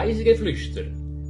[0.00, 0.84] Reisegeflüster,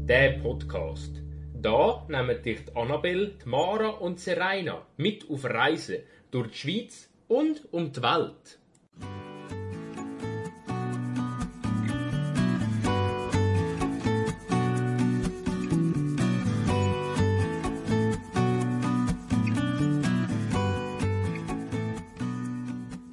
[0.07, 1.23] der Podcast.
[1.55, 7.63] Da nehmen dich die Annabelle, Mara und Serena mit auf Reisen durch die Schweiz und
[7.73, 8.59] um die Welt.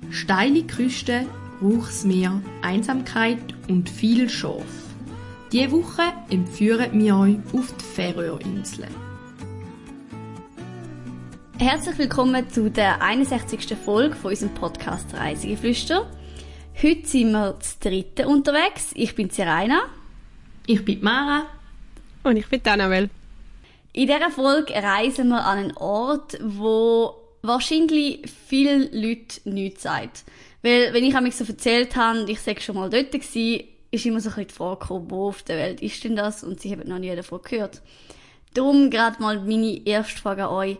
[0.10, 1.26] Steile Küste,
[1.62, 4.85] Rauchsmeer, Einsamkeit und viel Schaf.
[5.56, 8.94] Diese Woche entführen wir euch auf die Färöerinseln.
[11.58, 13.74] Herzlich willkommen zu der 61.
[13.78, 16.12] Folge von unserem Podcast Reisegeflüster.
[16.84, 18.92] Heute sind wir zu dritten unterwegs.
[18.96, 19.84] Ich bin Seraina.
[20.68, 21.46] Ich bin Mara.
[22.24, 23.10] Und ich bin Annabelle.
[23.94, 30.26] In dieser Folge reisen wir an einen Ort, wo wahrscheinlich viele Leute nichts sagt.
[30.62, 33.14] Weil, wenn ich mich so erzählt habe, ich sage schon mal dort
[33.96, 36.44] ist immer so ein bisschen die Frage gekommen, wo auf der Welt ist denn das?
[36.44, 37.82] Und sie haben noch nie davon gehört.
[38.54, 40.78] Darum gerade mal meine erste Frage an euch.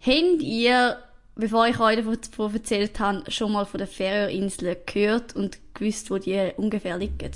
[0.00, 0.98] Habt ihr,
[1.34, 6.18] bevor ich euch davon erzählt habe, schon mal von den Färöerinseln gehört und gewusst, wo
[6.18, 7.32] die ungefähr liegen?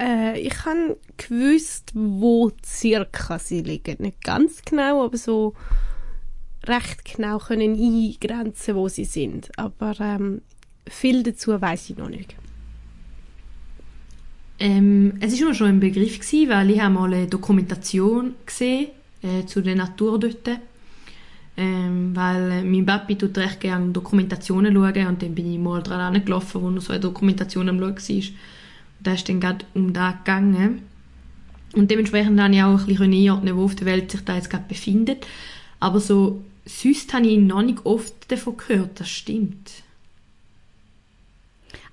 [0.00, 3.96] Äh, ich habe gewusst, wo circa sie liegen.
[4.00, 5.54] Nicht ganz genau, aber so
[6.64, 9.50] recht genau können eingrenzen, wo sie sind.
[9.56, 10.42] Aber ähm,
[10.88, 12.34] viel dazu weiß ich noch nicht.
[14.58, 18.88] Ähm, es war immer schon ein Begriff, gewesen, weil ich habe mal eine Dokumentation gesehen
[19.22, 20.48] äh, zu der Natur dort.
[21.58, 25.82] Ähm, weil äh, mein Papi tut recht gerne Dokumentationen schauen und dann bin ich mal
[25.82, 28.16] dran angelaufen, wo noch so eine Dokumentation am Schauen war.
[28.16, 28.34] Und
[29.00, 30.82] da ist dann gerade um das gegangen.
[31.74, 34.50] Und dementsprechend konnte ich auch ein bisschen einordnen, wo auf der Welt sich da jetzt
[34.50, 35.26] gerade befindet.
[35.80, 39.70] Aber so sonst habe ich noch nicht oft davon gehört, das stimmt.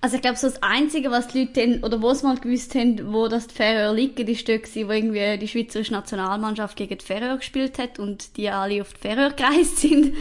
[0.04, 3.14] Also ich glaube, so das Einzige, was die Leute haben, oder was mal gewusst haben,
[3.14, 7.38] wo das die Färöer liegen, ist dort wo irgendwie die schweizerische Nationalmannschaft gegen die Färöer
[7.38, 10.14] gespielt hat und die alle auf die Färöer gereist sind.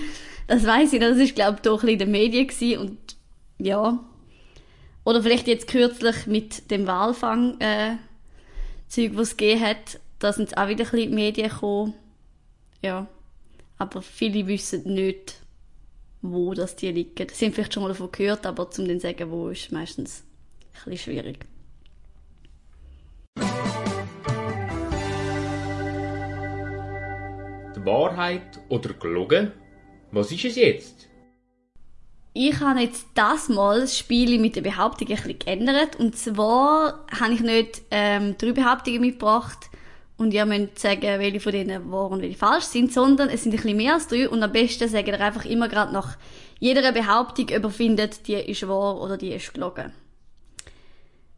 [0.47, 3.17] Das weiß ich, das ist glaube ich doch ein in den Medien gewesen und
[3.59, 3.99] ja.
[5.03, 7.97] Oder vielleicht jetzt kürzlich mit dem Walfang äh,
[8.87, 11.95] Zeug, was es gegeben hat, da sind auch wieder ein bisschen in die Medien gekommen.
[12.83, 13.09] Ja.
[13.79, 15.42] Aber viele wissen nicht,
[16.23, 17.27] wo das die liegen.
[17.33, 20.25] Sie haben vielleicht schon mal davon gehört, aber zum den sagen, wo ist meistens
[20.85, 21.45] ein bisschen schwierig.
[27.77, 29.53] Die Wahrheit oder gelogen?
[30.13, 31.09] Was ist es jetzt?
[32.35, 35.97] Ich habe jetzt das Mal das Spiel mit der Behauptung ein bisschen geändert.
[35.97, 39.69] Und zwar habe ich nicht ähm, drei Behauptungen mitgebracht
[40.17, 43.53] und ihr müsst sagen, welche von denen wahr und welche falsch sind, sondern es sind
[43.53, 46.17] ein bisschen mehr als drei und am besten sagt ihr einfach immer gerade nach
[46.59, 49.93] jeder Behauptung, ob ihr findet, die ist wahr oder die ist gelogen.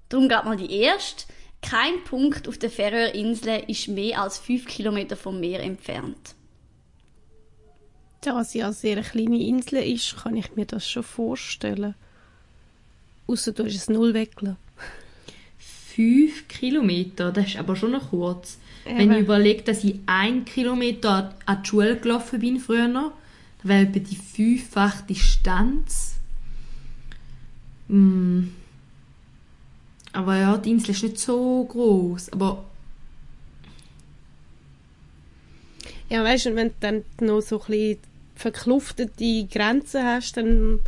[0.08, 1.24] Darum geht mal die erste.
[1.62, 6.34] Kein Punkt auf der Färöerinseln ist mehr als fünf Kilometer vom Meer entfernt.
[8.20, 11.94] Da es ja eine sehr kleine Insel ist, kann ich mir das schon vorstellen.
[13.26, 14.58] Außer du hast es null weggelassen.
[15.56, 18.58] Fünf Kilometer, das ist aber schon noch kurz.
[18.86, 18.98] Eben.
[18.98, 23.12] Wenn ich überlege, dass ich ein Kilometer an die Schule gelaufen bin früher noch,
[23.62, 26.16] dann wäre etwa die fünffache Distanz.
[27.88, 28.48] Mm.
[30.12, 32.64] Aber ja, die Insel ist nicht so groß, aber
[36.08, 37.98] ja, weißt du, wenn du dann noch so ein bisschen
[38.36, 40.80] verkluftete Grenzen hast, dann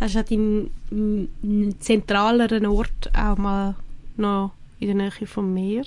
[0.00, 3.76] hast du an deinem zentraleren Ort auch mal
[4.16, 5.84] noch in der Nähe vom Meer.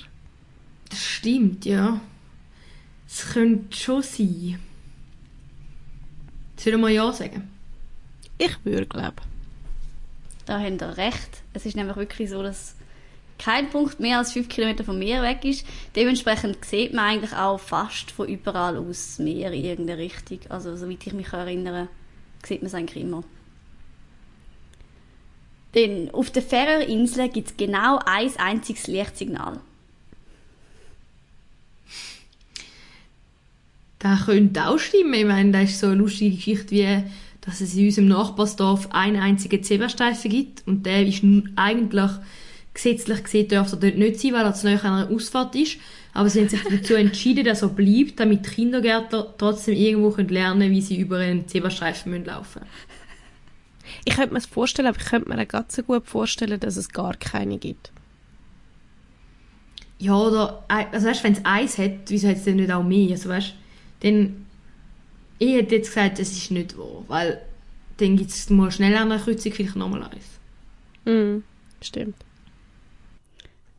[0.92, 2.00] Das stimmt, ja.
[3.08, 4.60] Es könnte schon sein.
[6.58, 7.50] Sollen wir mal Ja sagen?
[8.38, 9.16] Ich würde glauben.
[10.46, 11.44] Da habt ihr recht.
[11.54, 12.76] Es ist nämlich wirklich so, dass
[13.40, 15.66] kein Punkt mehr als 5 Kilometer vom Meer weg ist.
[15.96, 20.40] Dementsprechend sieht man eigentlich auch fast von überall aus das Meer in irgendeine Richtung.
[20.50, 21.88] Also, soweit ich mich erinnere,
[22.46, 23.24] sieht man es eigentlich immer.
[25.74, 29.62] Denn auf der Färöerinseln gibt es genau ein einziges Lichtsignal.
[34.02, 35.14] Das könnte auch stimmen.
[35.14, 37.04] Ich meine, das ist so eine lustige Geschichte, wie
[37.42, 41.24] dass es in unserem Nachbarsdorf einen einzigen Zebrastreifen gibt und der ist
[41.56, 42.12] eigentlich
[42.74, 45.78] gesetzlich gesehen darf er dort nicht sein, weil er zu nahe einer Ausfahrt ist.
[46.14, 50.72] Aber sie haben sich dazu entschieden, dass er bleibt, damit Kindergärtler trotzdem irgendwo lernen können,
[50.72, 52.92] wie sie über einen Zebrastreifen laufen müssen.
[54.06, 56.90] Ich könnte mir das vorstellen, aber ich könnte mir ganz so gut vorstellen, dass es
[56.90, 57.92] gar keine gibt.
[60.00, 63.12] Ja, oder, also weißt, wenn es eins hat, wieso hat es denn nicht auch mehr?
[63.12, 63.54] Also weißt,
[64.02, 64.46] dann,
[65.40, 67.42] ich hätte jetzt gesagt, es ist nicht wahr, weil
[67.98, 70.40] dann gibt es mal schnell an einer Kreuzung vielleicht nochmal eins.
[71.06, 71.44] Mhm,
[71.82, 72.16] stimmt.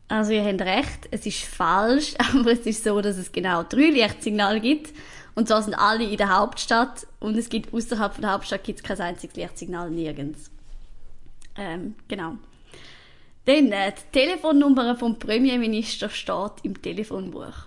[0.09, 3.91] Also ihr habt recht, es ist falsch, aber es ist so, dass es genau drei
[3.91, 4.93] Lichtsignale gibt.
[5.35, 9.01] Und zwar sind alle in der Hauptstadt und es gibt außerhalb der Hauptstadt gibt's kein
[9.01, 10.51] einziges Lichtsignal nirgends.
[11.57, 12.37] Ähm, genau.
[13.47, 17.67] Dann, äh, die Telefonnummer vom Premierminister steht im Telefonbuch.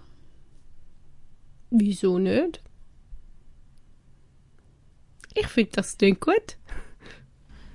[1.78, 2.62] Wieso nicht?
[5.34, 6.56] Ich finde, das klingt gut.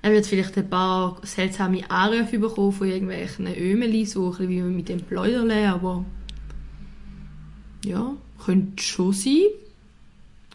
[0.01, 4.61] Er wird vielleicht ein paar seltsame Anrufe bekommen von irgendwelchen Ömelis, so ein bisschen wie
[4.61, 6.03] mit dem Pläuderle, aber
[7.85, 9.49] ja, könnte schon sein.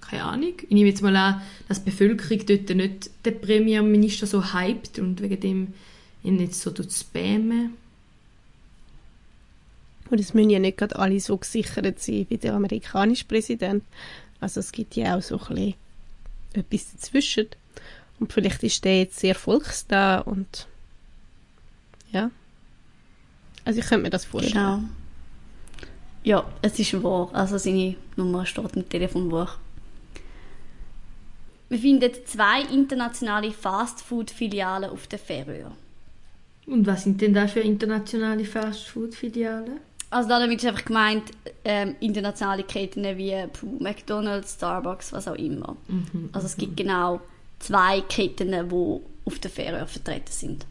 [0.00, 0.54] Keine Ahnung.
[0.62, 5.22] Ich nehme jetzt mal an, dass die Bevölkerung dort nicht den Premierminister so hypt und
[5.22, 5.74] wegen dem
[6.24, 7.74] ihn jetzt so spammen.
[10.10, 13.84] Und es müssen ja nicht gerade alle so gesichert sein wie der amerikanische Präsident.
[14.40, 15.74] Also es gibt ja auch so ein bisschen
[16.54, 17.46] etwas dazwischen.
[18.20, 20.66] Und vielleicht ist der jetzt sehr volksnah und
[22.12, 22.30] ja.
[23.64, 24.54] Also ich könnte mir das vorstellen.
[24.54, 24.82] Genau.
[26.22, 27.30] Ja, es ist wahr.
[27.32, 29.58] Also seine Nummer steht im Telefonbuch.
[31.68, 35.72] Wir finden zwei internationale Fastfood-Filialen auf der Färöer.
[36.66, 39.80] Und was sind denn da für internationale Fastfood-Filialen?
[40.10, 41.30] Also damit ist einfach gemeint,
[41.64, 45.76] ähm, internationale Ketten wie puh, McDonalds, Starbucks, was auch immer.
[46.32, 47.20] also es gibt genau
[47.58, 50.66] zwei Ketten, die auf der Färöer vertreten sind.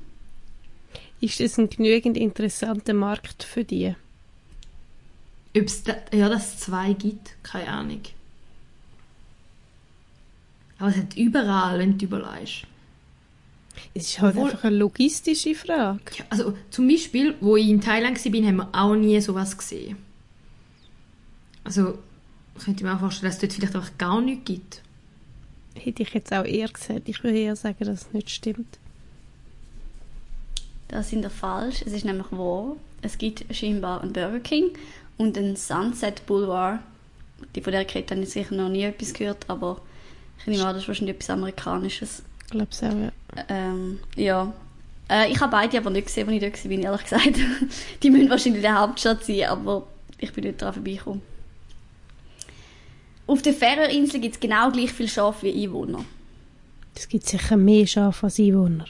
[1.20, 3.96] Ist das ein genügend interessanter Markt für die?
[5.56, 8.02] Ob's da, ja, dass es zwei gibt, keine Ahnung.
[10.78, 12.68] Aber es hat überall, wenn du überlegst.
[13.94, 16.00] Es ist halt Obwohl- einfach eine logistische Frage.
[16.18, 19.98] Ja, also zum Beispiel, wo ich in Thailand war, haben wir auch nie sowas gesehen.
[21.64, 21.98] Also
[22.64, 24.82] könnte ich mir auch vorstellen, dass es dort vielleicht einfach gar nichts gibt.
[25.76, 27.10] Hätte ich jetzt auch eher gesagt.
[27.10, 28.78] Ich würde eher sagen, dass es nicht stimmt.
[30.88, 31.82] Das sind ihr falsch.
[31.86, 32.76] Es ist nämlich wahr.
[33.02, 34.70] Es gibt scheinbar einen Burger King
[35.18, 36.80] und einen Sunset Boulevard.
[37.56, 39.82] Die von der Kette habe ich sicher noch nie etwas gehört, aber
[40.40, 42.24] ich nehme an, das ist wahrscheinlich etwas Amerikanisches.
[42.46, 43.12] Ich glaube es auch, ja.
[43.50, 44.54] Ähm, ja.
[45.10, 47.40] Äh, ich habe beide aber nicht gesehen, als ich dort war, ehrlich gesagt.
[48.04, 49.86] Die müssen wahrscheinlich in der Hauptstadt sein, aber
[50.20, 51.22] ich bin nicht daran vorbeigekommen.
[53.28, 56.06] Auf der Färöerinsel gibt es genau gleich viele Schafe wie Einwohner.
[56.96, 58.86] Es gibt sicher mehr Schafe als Einwohner.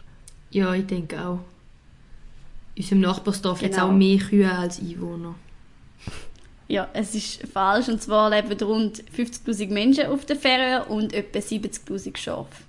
[0.52, 1.40] Ja, ich denke auch.
[2.76, 3.88] In unserem Nachbarsdorf hat es Genau.
[3.88, 5.36] auch mehr Kühe als Einwohner.
[6.68, 7.90] Ja, es ist falsch.
[7.90, 12.64] Und zwar leben rund 50'000 Menschen auf der Färöer und etwa 70'000 Schafe.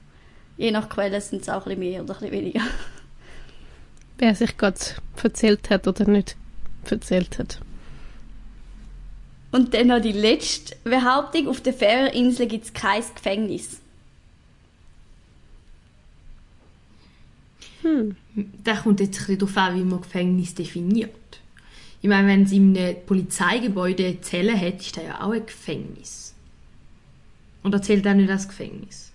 [0.57, 2.61] Je nach Quelle sind es auch ein bisschen mehr oder ein bisschen weniger.
[4.19, 4.79] Wer sich gerade
[5.23, 6.37] erzählt hat oder nicht
[6.91, 7.61] erzählt hat.
[9.53, 11.49] Und dann noch die letzte Behauptung.
[11.49, 13.81] Auf der Färöerinsel gibt es kein Gefängnis.
[18.65, 21.11] Da kommt jetzt ein bisschen darauf an, wie man Gefängnis definiert.
[22.03, 25.47] Ich meine, wenn es in einem Polizeigebäude eine Zelle hat, ist das ja auch ein
[25.47, 26.35] Gefängnis.
[27.65, 29.13] Oder zählt das nicht als Gefängnis?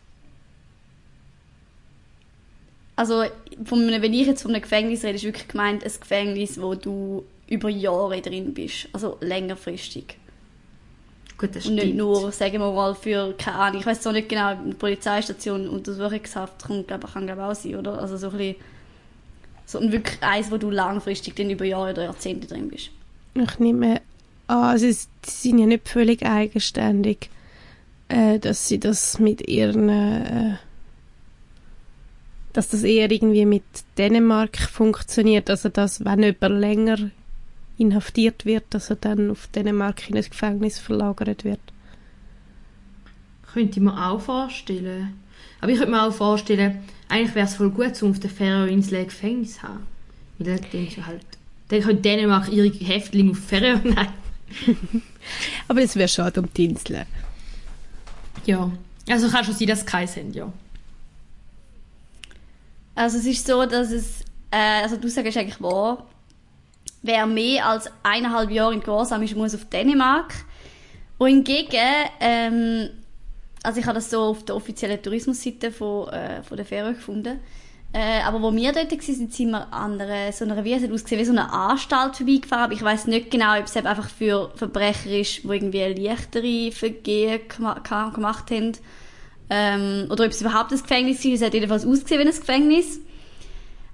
[3.01, 3.23] Also,
[3.65, 7.23] von wenn ich jetzt von einem Gefängnis rede, ist wirklich gemeint ein Gefängnis, wo du
[7.47, 8.89] über Jahre drin bist.
[8.93, 10.17] Also längerfristig.
[11.35, 11.83] Gut, das Und stimmt.
[11.83, 15.67] nicht nur, sagen wir mal, für, keine Ahnung, ich weiß zwar nicht genau, eine Polizeistation,
[15.67, 17.99] Untersuchungshaft kann, glaube ich, kann, glaube ich, auch sein, oder?
[17.99, 18.55] Also so ein bisschen,
[19.65, 22.91] so ein wirklich eins, wo du langfristig dann über Jahre oder Jahrzehnte drin bist.
[23.33, 24.01] Ich nehme
[24.45, 27.31] an, also es- sie sind ja nicht völlig eigenständig,
[28.09, 30.57] äh, dass sie das mit ihren, äh,
[32.53, 33.63] dass das eher irgendwie mit
[33.97, 36.97] Dänemark funktioniert, also dass wenn jemand länger
[37.77, 41.59] inhaftiert wird, dass er dann auf Dänemark in ein Gefängnis verlagert wird.
[43.53, 45.13] Könnte ich mir auch vorstellen.
[45.59, 46.79] Aber ich könnte mir auch vorstellen,
[47.09, 49.85] eigentlich wäre es voll gut, um auf der Färöerinseln ein Gefängnis zu haben.
[50.37, 51.25] Weil dann denkst du halt,
[51.69, 54.07] dann könnte Dänemark ihre Häftlinge auf Färöer nehmen.
[55.67, 57.05] Aber es wäre schade um die Insel.
[58.45, 58.71] Ja.
[59.09, 60.51] Also kann schon sein, dass sie keins haben, ja.
[62.95, 64.21] Also es ist so, dass es,
[64.51, 66.05] äh, also du sagst eigentlich wahr,
[67.01, 70.33] wer mehr als eineinhalb Jahre in Gehorsam ist, muss auf Dänemark.
[71.17, 71.77] Und hingegen,
[72.19, 72.89] ähm,
[73.63, 77.39] also ich habe das so auf der offiziellen Tourismusseite von, äh, von der Fähre gefunden.
[77.93, 81.19] Äh, aber wo wir dort waren, sind wir an einer, so einer, wie es ausgesehen,
[81.19, 82.63] wie so einer Anstalt vorbeigefahren.
[82.65, 87.41] Aber ich weiß nicht genau, ob es einfach für Verbrecher ist, die irgendwie leichtere Vergehen
[87.49, 88.71] gemacht haben.
[89.53, 91.41] Ähm, oder ob es überhaupt ein Gefängnis ist.
[91.41, 93.01] Es hat jedenfalls ausgesehen wie ein Gefängnis.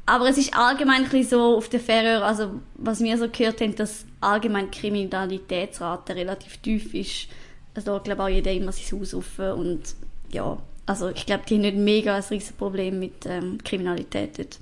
[0.06, 3.76] Aber es ist allgemein ein so auf der Färöer, also was wir so gehört haben,
[3.76, 7.28] dass allgemein die Kriminalitätsrate relativ tief ist.
[7.74, 9.82] Also da glaube auch jeder immer sein Haus offen und
[10.30, 14.60] ja, also ich glaube, die haben nicht mega ein riesiges Problem mit ähm, Kriminalität dort.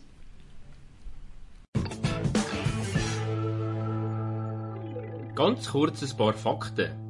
[5.35, 7.04] Ganz kurz ein paar Fakten.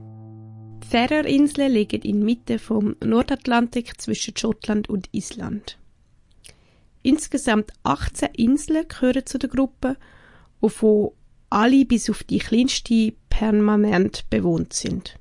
[0.85, 5.79] Die Färöerinseln liegen inmitten vom Nordatlantik zwischen Schottland und Island.
[7.01, 9.97] Insgesamt 18 Inseln gehören zu der Gruppe,
[10.61, 11.09] wovon
[11.49, 15.17] alle bis auf die kleinste permanent bewohnt sind.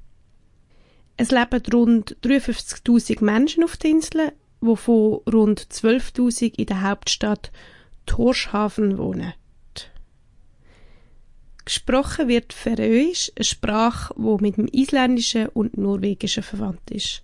[1.17, 7.51] Es leben rund 53.000 Menschen auf der Insel, wovon rund 12.000 in der Hauptstadt
[8.05, 9.33] Torshaven wohnen.
[11.65, 17.23] Gesprochen wird Färöisch, eine Sprache, die mit dem Isländischen und Norwegischen verwandt ist.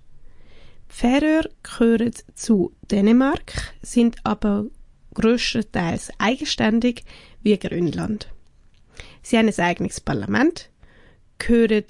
[0.88, 4.66] Färöer gehören zu Dänemark, sind aber
[5.14, 7.04] grösstenteils eigenständig
[7.42, 8.28] wie Grönland.
[9.23, 10.70] Sie haben ein eigenes Parlament,
[11.38, 11.85] gehören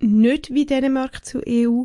[0.00, 1.84] nicht wie Dänemark zur EU,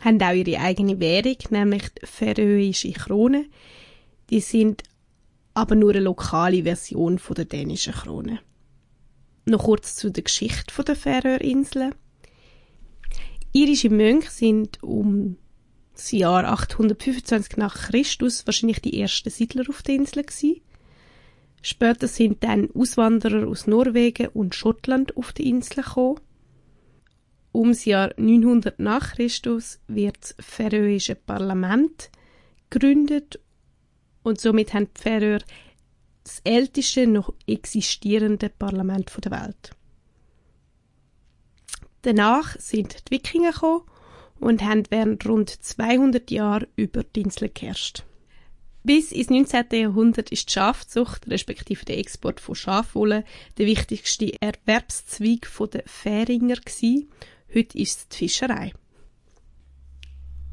[0.00, 3.46] haben auch ihre eigene Währung, nämlich die färöische Krone.
[4.30, 4.82] Die sind
[5.56, 8.40] aber nur eine lokale Version der dänischen Krone.
[9.46, 11.94] Noch kurz zu der Geschichte der Färöerinseln.
[13.52, 15.38] Irische Mönche sind um
[15.94, 20.60] das Jahr 825 nach Christus wahrscheinlich die ersten Siedler auf der Insel gewesen.
[21.62, 26.20] Später sind dann Auswanderer aus Norwegen und Schottland auf die Insel gekommen.
[27.52, 32.10] Um das Jahr 900 nach Christus wird das färöische Parlament
[32.68, 33.40] gegründet
[34.26, 35.38] und somit haben die Färöer
[36.24, 39.70] das älteste noch existierende Parlament der Welt.
[42.02, 43.82] Danach sind die Wikinger gekommen
[44.40, 48.02] und haben während rund 200 Jahren über die Insel geherrscht.
[48.82, 49.66] Bis ins 19.
[49.70, 53.24] Jahrhundert ist die Schafzucht, respektive der Export von Schafwolle,
[53.58, 57.10] der wichtigste Erwerbszweig der Färinger gewesen.
[57.54, 58.72] Heute ist es die Fischerei.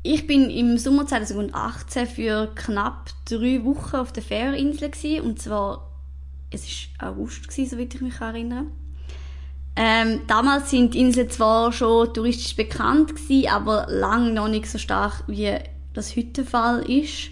[0.06, 5.90] Ich bin im Sommer 2018 für knapp drei Wochen auf der Färöerinsel und zwar
[6.52, 8.66] es war August gewesen, soweit ich mich erinnere.
[9.78, 14.78] Ähm, damals sind die Inseln zwar schon touristisch bekannt gewesen, aber lang noch nicht so
[14.78, 15.58] stark wie
[15.94, 17.30] das heute der Fall ist.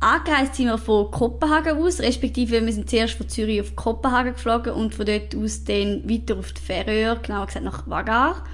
[0.00, 4.74] Angereist sind wir von Kopenhagen aus, respektive wir sind zuerst von Zürich auf Kopenhagen geflogen
[4.74, 8.44] und von dort aus dann weiter auf die Färöer, genauer gesagt nach Vagar.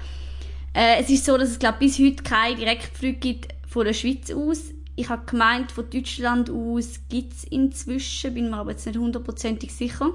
[0.73, 4.31] Äh, es ist so, dass es glaub, bis heute keine Direktflüge gibt von der Schweiz
[4.31, 4.71] aus.
[4.95, 9.73] Ich habe gemeint, von Deutschland aus gibt es inzwischen, bin mir aber jetzt nicht hundertprozentig
[9.73, 10.11] sicher.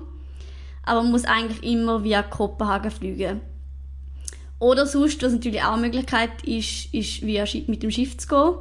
[0.83, 3.41] Aber man muss eigentlich immer via Kopenhagen fliegen.
[4.59, 8.55] Oder sonst, was natürlich auch eine Möglichkeit ist, ist via mit dem Schiff zu gehen.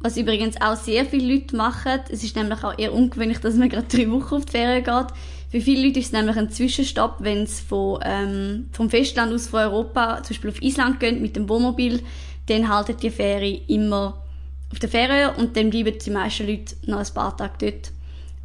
[0.00, 2.00] Was übrigens auch sehr viele Leute machen.
[2.08, 5.06] Es ist nämlich auch eher ungewöhnlich, dass man gerade drei Wochen auf die Ferien geht.
[5.50, 9.46] Für viele Leute ist es nämlich ein Zwischenstopp, wenn sie von, ähm, vom Festland aus
[9.46, 12.02] von Europa, zum Beispiel auf Island gehen mit dem Wohnmobil,
[12.46, 14.22] dann haltet die Fähre immer
[14.70, 17.92] auf der Fähre und dann bleiben die meisten Leute noch ein paar Tage dort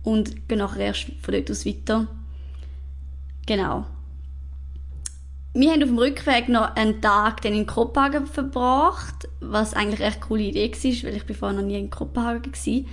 [0.03, 2.07] und gehen nachher erst von dort aus weiter.
[3.45, 3.85] Genau.
[5.53, 10.17] Wir haben auf dem Rückweg noch einen Tag dann in Kopenhagen verbracht, was eigentlich echt
[10.17, 12.85] eine coole Idee war, weil ich vorher noch nie in Kopenhagen war.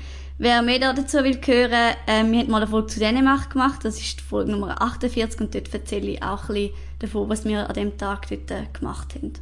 [0.42, 4.00] Wer mehr dazu will hören, äh, wir haben mal eine Folge zu Dänemark gemacht, das
[4.00, 7.68] ist die Folge Nummer 48 und dort erzähle ich auch ein bisschen davon, was wir
[7.68, 9.34] an dem Tag dort äh, gemacht haben.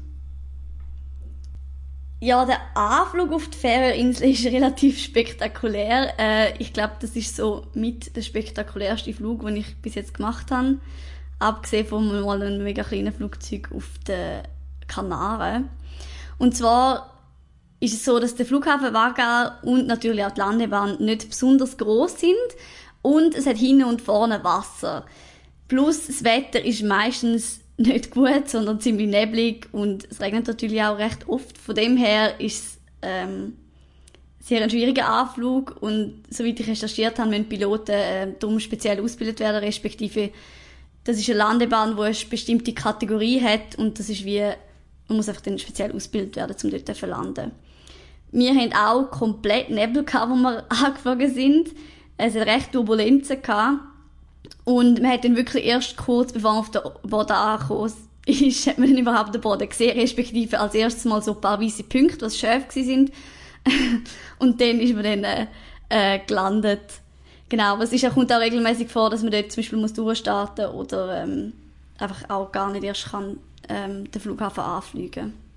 [2.19, 6.19] Ja, der Anflug auf die Färöerinsel ist relativ spektakulär.
[6.19, 10.51] Äh, ich glaube, das ist so mit der spektakulärste Flug, den ich bis jetzt gemacht
[10.51, 10.79] habe.
[11.39, 14.43] Abgesehen von mal einem mega kleinen Flugzeug auf den
[14.89, 15.69] Kanaren.
[16.39, 17.18] Und zwar
[17.81, 22.21] ist es so, dass der Flughafen Vargar und natürlich auch die Landebahn nicht besonders groß
[22.21, 22.35] sind
[23.03, 25.07] und es hat hinten und vorne Wasser.
[25.69, 30.99] Plus das Wetter ist meistens nicht gut, sondern ziemlich neblig und es regnet natürlich auch
[30.99, 31.57] recht oft.
[31.57, 33.57] Von dem her ist es ähm,
[34.41, 39.41] sehr ein schwieriger Anflug und soweit ich recherchiert habe, müssen Piloten äh, darum speziell ausgebildet
[39.41, 40.31] werden, respektive
[41.05, 44.43] das ist eine Landebahn, die eine bestimmte Kategorie hat und das ist wie,
[45.09, 47.53] man muss einfach dann speziell ausgebildet werden, um dort zu landen.
[48.31, 51.71] Wir haben auch komplett Nebel gehabt, wo wir angeflogen sind.
[52.17, 53.81] Es hat recht Turbulenzen gehabt.
[54.65, 57.93] Und man hat dann wirklich erst kurz bevor man auf den Boden angekommen
[58.27, 61.61] ist, hat man dann überhaupt den Boden gesehen, respektive als erstes mal so ein paar
[61.61, 63.11] weiße Punkte, was scharf sind.
[64.39, 65.47] und dann ist man dann äh,
[65.89, 67.01] äh, gelandet.
[67.49, 70.67] Genau, aber es ist, kommt auch regelmäßig vor, dass man dort zum Beispiel muss durchstarten
[70.67, 71.55] oder ähm,
[71.97, 75.48] einfach auch gar nicht erst kann ähm, den Flughafen anfliegen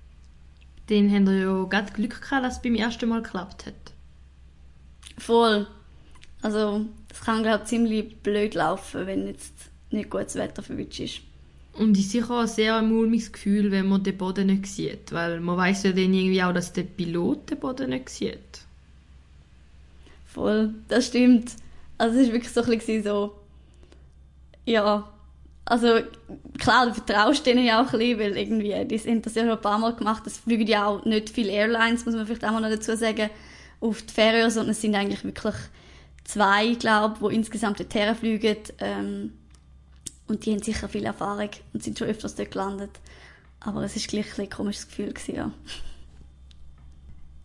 [0.88, 3.74] Dann haben wir ja gerade Glück gehabt, dass es beim ersten Mal geklappt hat.
[5.18, 5.66] Voll.
[6.42, 11.20] Also, das kann, glaube ich, ziemlich blöd laufen, wenn jetzt nicht gutes Wetter verwünscht ist.
[11.74, 15.12] Und es ist sicher auch ein sehr mulmiges Gefühl, wenn man den Boden nicht sieht.
[15.12, 18.62] Weil man weiß ja dann irgendwie auch, dass der Pilot den Boden nicht sieht.
[20.26, 21.52] Voll, das stimmt.
[21.98, 23.34] Also es war wirklich so ein bisschen so,
[24.64, 25.08] ja,
[25.64, 26.00] Also,
[26.58, 29.52] klar, du vertraust denen ja auch ein bisschen, weil irgendwie, die haben das ja schon
[29.52, 30.26] ein paar Mal gemacht.
[30.26, 33.30] Es fliegen ja auch nicht viele Airlines, muss man vielleicht auch mal noch dazu sagen,
[33.80, 35.54] auf die Färöer, sondern es sind eigentlich wirklich
[36.24, 38.56] zwei, glaube ich, die insgesamt dorthin fliegen.
[38.78, 39.32] Ähm,
[40.28, 42.90] und die haben sicher viel Erfahrung und sind schon öfters dort gelandet.
[43.60, 45.12] Aber es war gleich ein, ein komisches Gefühl.
[45.12, 45.50] Gewesen, ja.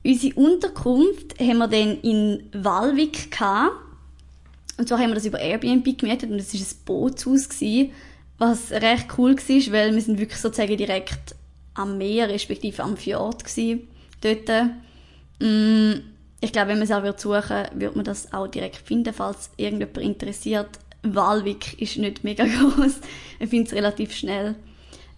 [0.04, 3.76] Unsere Unterkunft haben wir dann in Walvik gehabt.
[4.78, 7.92] Und zwar haben wir das über Airbnb gemietet und es war ein Bootshaus, gewesen,
[8.38, 11.36] was recht cool war, weil wir sind wirklich sozusagen direkt
[11.74, 13.88] am Meer, respektive am Fjord gewesen,
[14.22, 14.72] dort.
[15.40, 15.94] Mm,
[16.40, 19.98] ich glaube, wenn man es auch suchen würde, man das auch direkt finden, falls irgendjemand
[19.98, 20.70] interessiert.
[21.02, 23.00] Walvik ist nicht mega groß.
[23.40, 24.56] Man findet es relativ schnell.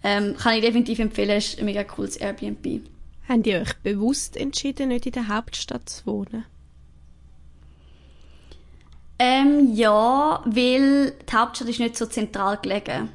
[0.02, 2.80] Ähm, kann ich definitiv empfehlen, ist ein mega cooles Airbnb.
[3.28, 6.44] Habt ihr euch bewusst entschieden, nicht in der Hauptstadt zu wohnen?
[9.22, 13.10] Ähm, ja, weil die Hauptstadt ist nicht so zentral gelegen.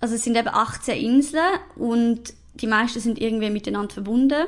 [0.00, 4.46] Also es sind eben 18 Inseln und die meisten sind irgendwie miteinander verbunden.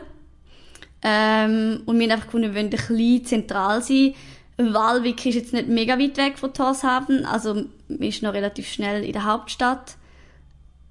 [1.02, 4.14] Ähm, und wir haben einfach gefunden, wir wollen ein bisschen zentral sein.
[4.56, 9.04] Walvik ist jetzt nicht mega weit weg von Torshaven, also man ist noch relativ schnell
[9.04, 9.94] in der Hauptstadt.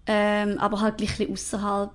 [0.07, 1.91] Ähm, aber halt ein bisschen außerhalb.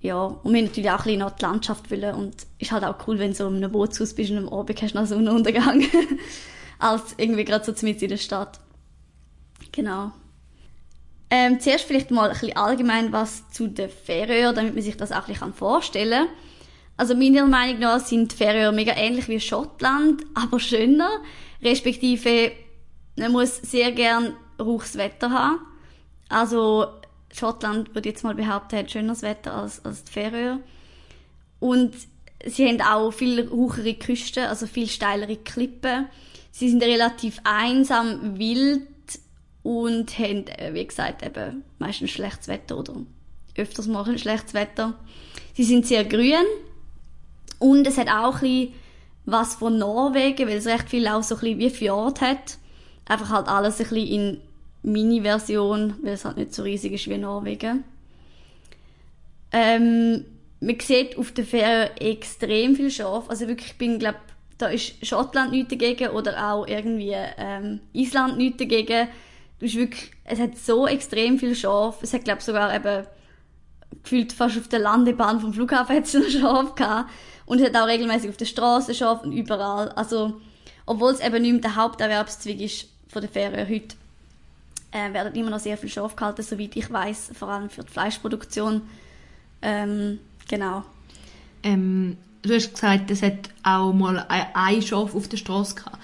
[0.00, 3.18] Ja, und wir natürlich auch ein bisschen die Landschaft wollen und ist halt auch cool,
[3.18, 5.82] wenn du so in einem Bootshaus bist und am Abend hast du noch Sonnenuntergang.
[6.80, 8.60] als irgendwie gerade so mitten in der Stadt.
[9.72, 10.12] Genau.
[11.30, 15.12] Ähm, zuerst vielleicht mal ein bisschen allgemein was zu den Färöer, damit man sich das
[15.12, 16.36] auch ein bisschen vorstellen kann.
[16.96, 21.08] Also meiner Meinung nach sind die Färöer mega ähnlich wie Schottland, aber schöner.
[21.62, 22.52] Respektive,
[23.16, 25.60] man muss sehr gern ruhiges Wetter haben.
[26.28, 26.88] Also
[27.32, 30.58] Schottland, würde ich jetzt mal behaupten, hat schöneres Wetter als, als die Färöer.
[31.58, 31.94] Und
[32.44, 36.08] sie haben auch viel hohere Küsten, also viel steilere Klippen.
[36.50, 38.82] Sie sind relativ einsam, wild
[39.62, 42.94] und haben, äh, wie gesagt, eben meistens schlechtes Wetter oder
[43.56, 44.94] öfters mal schlechtes Wetter.
[45.54, 46.44] Sie sind sehr grün
[47.58, 48.72] und es hat auch ein bisschen
[49.26, 52.58] was von Norwegen, weil es recht viel auch so ein bisschen wie Fjord hat.
[53.06, 54.40] Einfach halt alles ein bisschen in
[54.82, 57.84] Mini-Version, weil es halt nicht so riesig ist wie Norwegen.
[59.52, 60.24] Ähm,
[60.60, 63.28] man sieht auf der Fähre extrem viel Schaf.
[63.28, 64.18] Also wirklich, ich bin, glaube
[64.60, 69.08] da ist Schottland nichts dagegen oder auch irgendwie ähm, Island nichts dagegen.
[69.58, 72.02] Du bist wirklich, es hat so extrem viel Schaf.
[72.02, 73.06] Es hat, glaube sogar eben
[74.02, 77.10] gefühlt fast auf der Landebahn vom Flughafen hat es noch Schaf gehabt.
[77.46, 79.88] Und es hat auch regelmäßig auf der Straße Schaf und überall.
[79.90, 80.40] Also,
[80.86, 83.96] obwohl es eben nicht mehr der Haupterwerbszweig ist von der Ferien heute,
[84.92, 87.90] äh, werden immer noch sehr viel Schaf gehalten, soweit ich weiß, vor allem für die
[87.90, 88.82] Fleischproduktion.
[89.62, 90.84] Ähm, genau.
[91.62, 95.98] Ähm, du hast gesagt, es hat auch mal ein Schaf auf der Straße gehabt.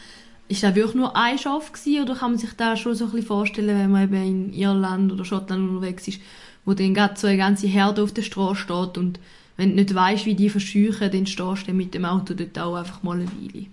[0.48, 3.10] Ist das wirklich nur ein Schaf gewesen, oder kann man sich da schon so ein
[3.10, 6.20] bisschen vorstellen, wenn man eben in Irland oder Schottland unterwegs ist,
[6.64, 9.18] wo dann gerade so eine ganze Herde auf der Straße steht und
[9.56, 12.76] wenn du nicht weißt, wie die verscheuchen, dann stehst du mit dem Auto dort auch
[12.76, 13.66] einfach mal eine Weile.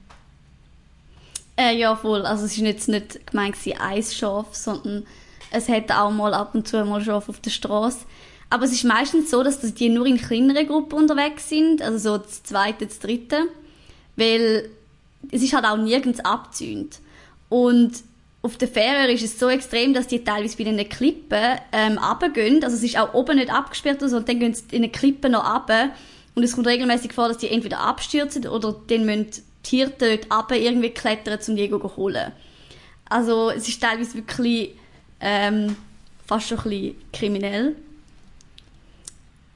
[1.57, 2.25] Äh, ja, voll.
[2.25, 5.05] Also es ist jetzt nicht gemeint ein Schaf, sondern
[5.51, 7.99] es hat auch mal ab und zu mal Schaf auf der Straße.
[8.49, 12.17] Aber es ist meistens so, dass die nur in kleineren Gruppen unterwegs sind, also so
[12.17, 13.47] das zweite, das dritte,
[14.15, 14.69] weil
[15.31, 16.99] es ist halt auch nirgends abzünd.
[17.49, 17.93] Und
[18.41, 22.63] auf der Fähre ist es so extrem, dass die teilweise bei den Klippen ähm, runtergehen.
[22.63, 25.49] Also es ist auch oben nicht abgesperrt, sondern dann gehen sie in den Klippen noch
[25.49, 25.91] runter.
[26.35, 30.31] Und es kommt regelmäßig vor, dass die entweder abstürzen oder dann müssen die Tiere dort
[30.31, 32.31] runter irgendwie klettern, um die zu holen.
[33.05, 34.71] Also es ist teilweise wirklich
[35.21, 35.75] ähm,
[36.25, 37.75] fast schon ein bisschen kriminell.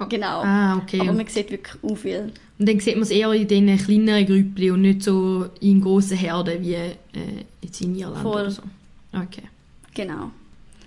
[0.10, 0.44] Genau.
[0.44, 1.00] Ah, okay.
[1.00, 2.32] Aber man sieht wirklich auch viel.
[2.60, 6.18] Und dann sieht man es eher in diesen kleineren Grüppchen und nicht so in grossen
[6.18, 6.96] Herden wie äh,
[7.62, 8.42] jetzt in Irland Voll.
[8.42, 8.62] oder so.
[9.14, 9.44] Okay.
[9.94, 10.32] Genau.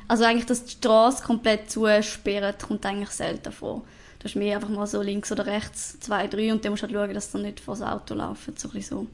[0.06, 3.82] Also eigentlich, dass die Straße komplett zusperrt, kommt eigentlich selten vor.
[4.18, 6.86] Du hast mehr einfach mal so links oder rechts zwei, drei und dann musst du
[6.86, 9.06] halt schauen, dass du nicht vor das Auto laufen, so ein bisschen so.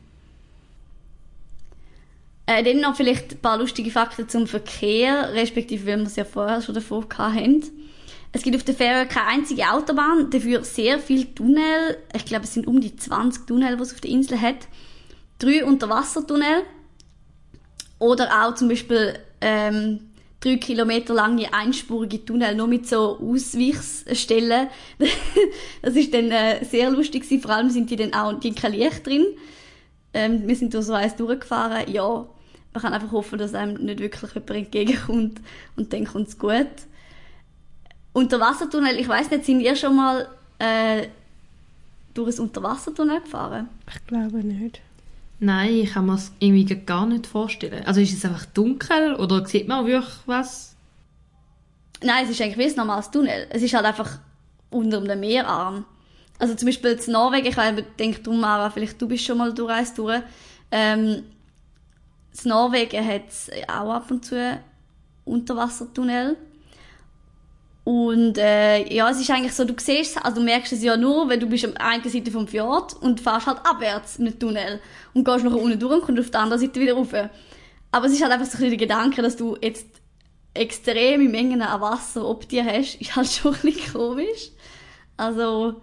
[2.46, 6.24] Äh, dann noch vielleicht ein paar lustige Fakten zum Verkehr, respektive, weil wir es ja
[6.24, 7.62] vorher schon davor hatten.
[8.32, 11.96] Es gibt auf der Fähre keine einzige Autobahn, dafür sehr viele Tunnel.
[12.14, 14.68] Ich glaube, es sind um die 20 Tunnel, die es auf der Insel hat.
[15.38, 16.62] Drei Unterwassertunnel.
[17.98, 20.10] Oder auch zum Beispiel ähm,
[20.40, 24.68] drei Kilometer lange einspurige Tunnel, nur mit so Ausweichsstellen.
[25.82, 27.42] das ist dann äh, sehr lustig gewesen.
[27.42, 29.24] Vor allem sind die dann auch, die kein Licht drin.
[30.12, 31.90] Ähm, wir sind durch so eins durchgefahren.
[31.90, 32.26] Ja,
[32.72, 35.40] man kann einfach hoffen, dass einem nicht wirklich jemand entgegenkommt
[35.76, 36.66] und dann kommt es gut.
[38.16, 40.26] Unterwassertunnel, ich weiß nicht, sind ihr schon mal
[40.58, 41.08] äh,
[42.14, 43.68] durch ein Unterwassertunnel gefahren?
[43.94, 44.80] Ich glaube nicht.
[45.38, 47.84] Nein, ich kann mir das irgendwie gar nicht vorstellen.
[47.84, 50.74] Also ist es einfach dunkel oder sieht man wirklich was?
[52.02, 53.48] Nein, es ist eigentlich wie ein normales Tunnel.
[53.50, 54.18] Es ist halt einfach
[54.70, 55.84] unter dem Meerarm.
[56.38, 59.52] Also zum Beispiel in Norwegen, ich weiß, denke du, Mara, vielleicht du bist schon mal
[59.52, 60.22] durch eins durch.
[60.70, 61.22] Ähm,
[62.42, 64.58] in Norwegen hat es auch ab und zu
[65.26, 66.38] Unterwassertunnel.
[67.86, 71.28] Und äh, ja, es ist eigentlich so, du siehst also du merkst es ja nur,
[71.28, 74.80] wenn du bist am einen Seite vom Fjord und fährst halt abwärts in den Tunnel
[75.14, 77.14] und gehst noch unten durch und kommst auf der anderen Seite wieder rauf.
[77.92, 79.86] Aber es ist halt einfach so ein bisschen der Gedanke, dass du jetzt
[80.52, 84.50] extreme Mengen an Wasser ob dir hast, ist halt schon ein bisschen komisch.
[85.16, 85.80] Also,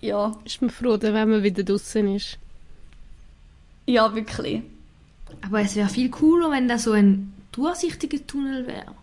[0.00, 0.38] ja.
[0.44, 2.38] Ist man froh, wenn man wieder draußen ist.
[3.86, 4.62] Ja, wirklich.
[5.44, 8.94] Aber es wäre viel cooler, wenn da so ein durchsichtiger Tunnel wäre.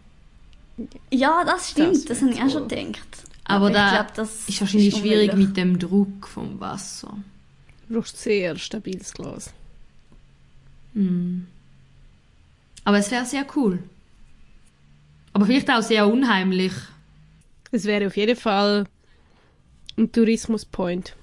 [1.12, 3.24] Ja, das stimmt, Das das, habe ich auch schon gedacht.
[3.46, 7.18] Aber, ich da glaub, das ist wahrscheinlich ist schwierig mit dem Druck vom Wasser.
[7.88, 9.54] Du brauchst sehr stabiles Glas.
[10.94, 11.48] Hm.
[12.86, 13.80] Aber es wäre sehr cool.
[15.34, 16.74] Aber vielleicht auch sehr unheimlich.
[17.72, 18.86] Es wäre auf jeden Fall
[19.98, 21.16] ein Tourismus-Point.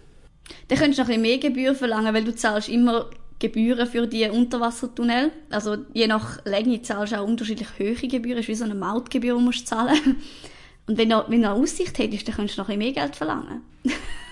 [0.69, 3.09] Dann könntest du noch ein bisschen mehr Gebühr verlangen, weil du zahlst immer
[3.41, 5.33] Gebühren für die Unterwassertunnel.
[5.51, 8.39] Also je nach Länge zahlst du auch unterschiedlich hohe Gebühren.
[8.39, 10.17] Es ist wie so eine Mautgebühr, die du zahlen
[10.87, 13.03] Und wenn du, wenn du eine Aussicht hättest, dann könntest du noch ein bisschen mehr
[13.05, 13.63] Geld verlangen.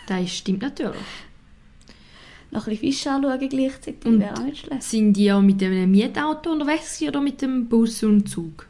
[0.09, 0.97] Das stimmt natürlich.
[2.51, 4.83] Noch ein bisschen Fische anschauen gleichzeitig, Und- wäre auch nicht schlecht.
[4.83, 8.67] Sind die auch mit einem Mietauto unterwegs oder mit dem Bus und Zug?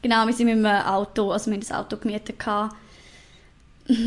[0.00, 2.38] Genau, wir sind mit einem Auto, also wir haben das Auto gemietet.
[2.38, 2.74] gehabt.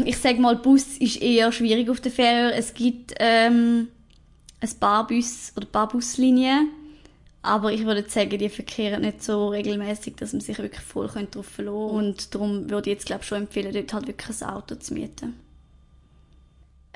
[0.05, 2.53] Ich sage mal, Bus ist eher schwierig auf der Fähre.
[2.53, 3.89] Es gibt ähm,
[4.63, 6.69] ein paar Bus oder ein paar Buslinien,
[7.41, 11.45] aber ich würde sagen, die verkehren nicht so regelmäßig, dass man sich wirklich voll darauf
[11.45, 11.71] verlassen könnte.
[11.71, 15.37] Und darum würde ich jetzt glaube schon empfehlen, dort halt wirklich ein Auto zu mieten.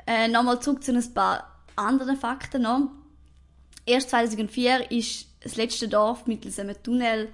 [0.06, 2.88] Äh, Nochmal zurück zu ein paar anderen Fakten noch.
[3.84, 7.28] Erst 2004 ist das letzte Dorf mittels einem Tunnel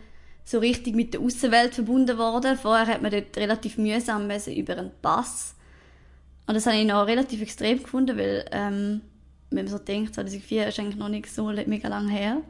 [0.45, 2.59] so richtig mit der Außenwelt verbunden worden.
[2.59, 5.55] Vorher hat man dort relativ mühsam über einen Pass.
[6.47, 9.01] Und das habe ich noch relativ extrem gefunden, weil, ähm,
[9.51, 12.41] wenn man so denkt, 2004 ist eigentlich noch nicht so mega lang her.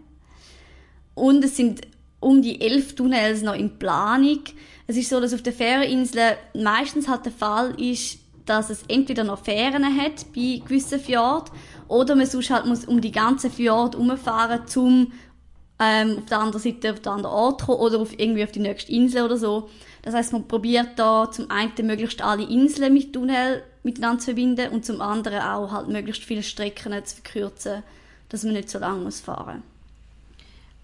[1.14, 1.83] Und es sind
[2.20, 4.40] um die elf Tunnels noch in Planung.
[4.87, 9.24] Es ist so, dass auf den Fähreninseln meistens halt der Fall ist, dass es entweder
[9.24, 11.52] noch Fähren hat bei gewissen Fjorden
[11.88, 15.12] oder man sonst halt muss um die ganze Fjord umfahren, zum
[15.78, 18.61] ähm, auf der anderen Seite auf den anderen Ort kommen oder auf, irgendwie auf die
[18.61, 19.68] nächste Insel oder so.
[20.02, 24.73] Das heißt, man probiert da zum einen möglichst alle Inseln mit Tunnel miteinander zu verbinden
[24.73, 27.83] und zum anderen auch halt möglichst viele Strecken zu verkürzen,
[28.31, 29.62] dass man nicht so lange muss fahren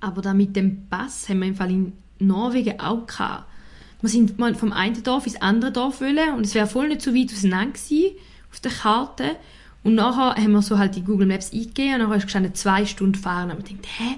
[0.01, 3.47] Aber da mit dem Pass haben wir im Fall in Norwegen auch gehabt.
[4.03, 7.03] Wir sind mal vom einen Dorf ins andere Dorf wollen und es wäre voll nicht
[7.03, 8.17] so weit auseinander gewesen
[8.51, 9.37] auf der Karte.
[9.83, 12.85] Und nachher haben wir so halt die Google Maps eingegeben und nachher ist gestanden zwei
[12.85, 13.51] Stunden fahren.
[13.51, 14.17] Und wir denkt, hä?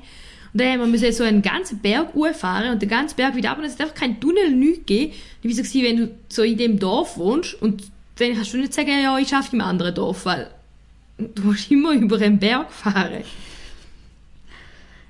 [0.52, 3.58] Und dann haben wir so einen ganzen Berg hochfahren und den ganzen Berg wieder ab
[3.58, 5.12] und es einfach keinen Tunnel, nichts gegeben.
[5.42, 7.84] Und wie so gewesen, wenn du so in dem Dorf wohnst und
[8.16, 10.50] dann kannst du nicht sagen, ja, ich arbeite im anderen Dorf, weil
[11.18, 13.24] du musst immer über einen Berg fahren.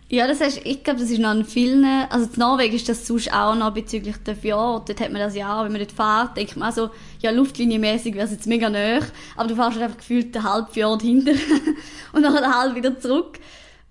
[0.08, 3.06] Ja, das heißt, ich glaube, das ist noch in vielen, also in Norwegen ist das
[3.06, 5.92] sonst auch noch bezüglich der Fjord, dort hat man das ja auch, wenn man dort
[5.92, 8.98] fährt, denkt man also, ja, luftlinienmäßig wäre es jetzt mega nah,
[9.36, 11.32] aber du fährst halt einfach gefühlt den halben Fjord hinter
[12.12, 13.38] und dann halben wieder zurück.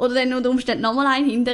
[0.01, 1.53] Oder dann unter Umständen nochmal einen hinter.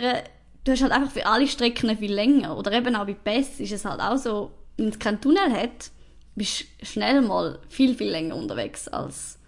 [0.64, 2.58] Du hast halt einfach für alle Strecken viel länger.
[2.58, 5.92] Oder eben auch bei Pass ist es halt auch so, wenn es keinen Tunnel hat,
[6.38, 9.40] bist schnell mal viel, viel länger unterwegs, als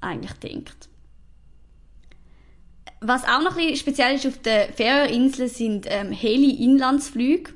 [0.00, 0.88] eigentlich denkt.
[3.00, 7.52] Was auch noch ein bisschen speziell ist auf den Färöerinseln sind ähm, Heli-Inlandsflüge.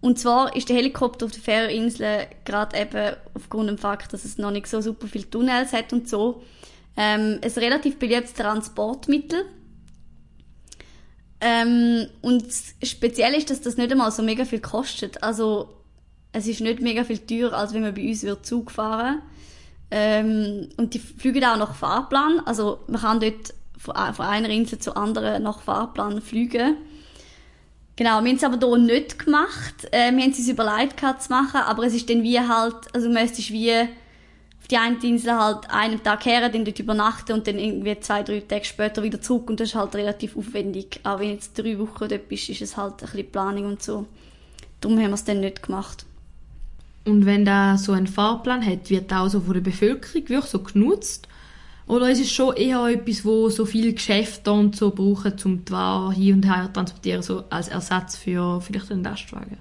[0.00, 4.38] Und zwar ist der Helikopter auf den Färöerinseln gerade eben aufgrund dem Fakt, dass es
[4.38, 6.42] noch nicht so super viele Tunnels hat und so,
[6.96, 9.44] ähm, ein relativ beliebtes Transportmittel.
[11.40, 12.46] Ähm, und
[12.82, 15.22] speziell ist, dass das nicht einmal so mega viel kostet.
[15.22, 15.76] Also
[16.32, 19.22] es ist nicht mega viel teurer, als wenn man bei uns würde Zug fahren
[19.90, 22.40] ähm, Und die fliegen auch nach Fahrplan.
[22.44, 26.76] Also man kann dort von, von einer Insel zur anderen nach Fahrplan fliegen.
[27.96, 29.86] Genau, wir haben es aber hier nicht gemacht.
[29.90, 32.94] Äh, wir haben es uns überlegt gehabt zu machen, aber es ist dann wie halt,
[32.94, 37.32] also man müsstest wie auf die eine Insel halt einen Tag her, dann dort übernachten
[37.32, 41.00] und dann irgendwie zwei, drei Tage später wieder zurück und das ist halt relativ aufwendig.
[41.04, 44.06] Auch wenn jetzt drei Wochen dort bist, ist es halt ein bisschen Planung und so.
[44.80, 46.04] Darum haben wir es dann nicht gemacht.
[47.06, 50.58] Und wenn da so einen Fahrplan hat, wird auch so von der Bevölkerung wirklich so
[50.58, 51.28] genutzt?
[51.86, 55.70] Oder ist es schon eher etwas, wo so viele Geschäfte und so brauchen, um die
[55.70, 59.56] Ware hier und her zu transportieren, so als Ersatz für vielleicht einen Lastwagen?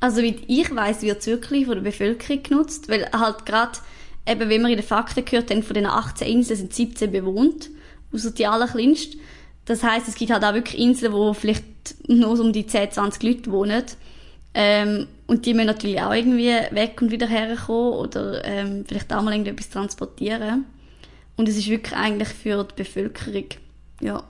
[0.00, 3.78] Also wie ich weiß, wird es wirklich von der Bevölkerung genutzt, weil halt gerade,
[4.26, 7.68] eben wenn wir in den Fakten gehört haben, von den 18 Inseln sind 17 bewohnt,
[8.10, 9.18] außer die allerkleinste.
[9.66, 11.64] Das heißt, es gibt halt auch wirklich Inseln, wo vielleicht
[12.08, 13.84] nur so um die 10, 20 Leute wohnen.
[14.54, 19.22] Ähm, und die müssen natürlich auch irgendwie weg und wieder herkommen oder ähm, vielleicht auch
[19.22, 20.66] mal irgendetwas transportieren.
[21.36, 23.46] Und es ist wirklich eigentlich für die Bevölkerung,
[24.00, 24.22] ja.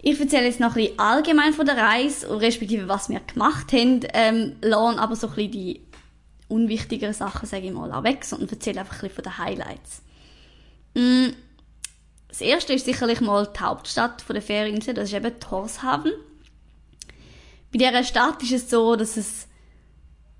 [0.00, 4.00] Ich erzähle jetzt noch ein bisschen allgemein von der Reise, respektive was wir gemacht haben,
[4.14, 5.80] ähm, lassen aber so ein bisschen die
[6.48, 10.02] unwichtigeren Sachen, sage ich mal, auch weg, sondern erzähle einfach ein bisschen von den Highlights.
[10.94, 11.34] Mm,
[12.28, 16.12] das erste ist sicherlich mal die Hauptstadt der Ferieninsel, das ist eben Torshaven.
[17.72, 19.48] Bei dieser Stadt ist es so, dass es,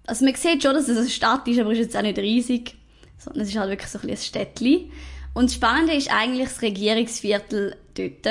[0.07, 2.19] also man sieht schon, dass es eine Stadt ist, aber es ist jetzt auch nicht
[2.19, 2.77] riesig,
[3.19, 4.91] sondern es ist halt wirklich so ein, ein Städtchen.
[5.35, 8.27] Und das Spannende ist eigentlich das Regierungsviertel dort.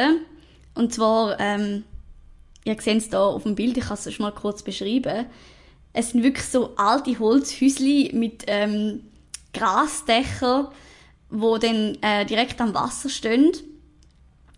[0.73, 1.83] Und zwar, ähm,
[2.63, 5.25] ihr seht es hier auf dem Bild, ich kann es euch mal kurz beschreiben.
[5.93, 9.01] Es sind wirklich so alte Holzhäusli mit ähm,
[9.53, 10.67] Grasdächern,
[11.29, 13.51] wo dann äh, direkt am Wasser stehen.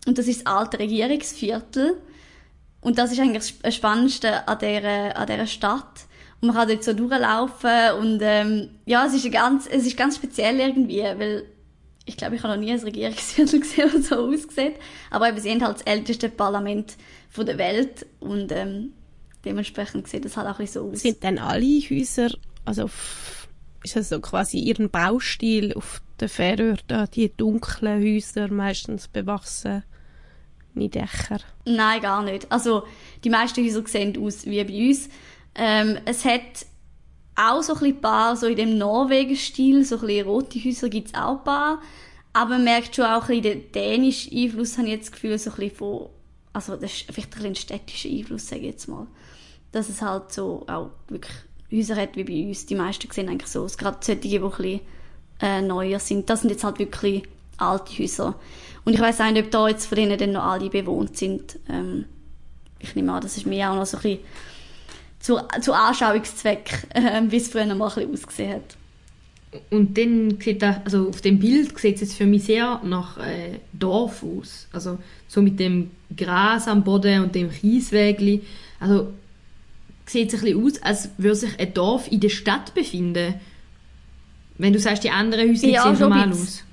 [0.06, 2.00] Und das ist das alte Regierungsviertel.
[2.80, 6.07] Und das ist eigentlich das Spannendste an dieser, an dieser Stadt.
[6.40, 10.16] Und man kann dort so durchlaufen und ähm, ja, es ist, ganz, es ist ganz
[10.16, 11.46] speziell irgendwie, weil
[12.04, 14.76] ich glaube, ich habe noch nie ein Regierungsviertel gesehen, das so aussieht.
[15.10, 16.96] Aber eben, sie haben halt das älteste Parlament
[17.28, 18.92] von der Welt und ähm,
[19.44, 21.00] dementsprechend sieht das halt auch ein so aus.
[21.00, 22.30] Sind dann alle Häuser,
[22.64, 23.48] also auf,
[23.82, 29.82] ist das so quasi ihren Baustil auf der Färöer, da die dunklen Häuser, meistens bewachsen?
[30.86, 31.40] Dächer?
[31.64, 32.52] Nein, gar nicht.
[32.52, 32.84] Also,
[33.24, 35.08] die meisten Häuser sehen aus wie bei uns.
[35.58, 36.66] Ähm, es hat
[37.34, 41.14] auch so ein paar, so in dem Norwegen-Stil, so ein bisschen rote Häuser gibt es
[41.14, 41.82] auch ein paar.
[42.32, 45.38] Aber man merkt schon auch ein bisschen den dänischen Einfluss, habe ich jetzt das Gefühl,
[45.38, 46.08] so ein bisschen von,
[46.52, 49.06] also das ist vielleicht ein bisschen städtischer Einfluss, sage ich jetzt mal.
[49.72, 51.34] Dass es halt so auch wirklich
[51.70, 52.66] Häuser hat wie bei uns.
[52.66, 53.76] Die meisten sehen eigentlich so aus.
[53.76, 54.80] Gerade solche, die ein bisschen
[55.40, 56.30] äh, neuer sind.
[56.30, 57.24] Das sind jetzt halt wirklich
[57.58, 58.34] alte Häuser.
[58.84, 61.58] Und ich weiß auch nicht, ob da jetzt von denen dann noch alle bewohnt sind.
[61.68, 62.06] Ähm,
[62.78, 64.20] ich nehme an, das ist mir auch noch so ein bisschen
[65.20, 68.76] zu, zu Anschauungszweck, äh, wie es früher noch mal ein ausgesehen hat.
[69.70, 73.16] Und dann sieht das, also auf dem Bild sieht es jetzt für mich sehr nach
[73.18, 74.68] äh, Dorf aus.
[74.72, 78.42] Also so mit dem Gras am Boden und dem Kieswägli.
[78.78, 79.12] Also
[80.04, 83.34] sieht es ein bisschen aus, als würde sich ein Dorf in der Stadt befinden.
[84.58, 86.64] Wenn du sagst, die anderen Häuser Ja, sehen normal aus.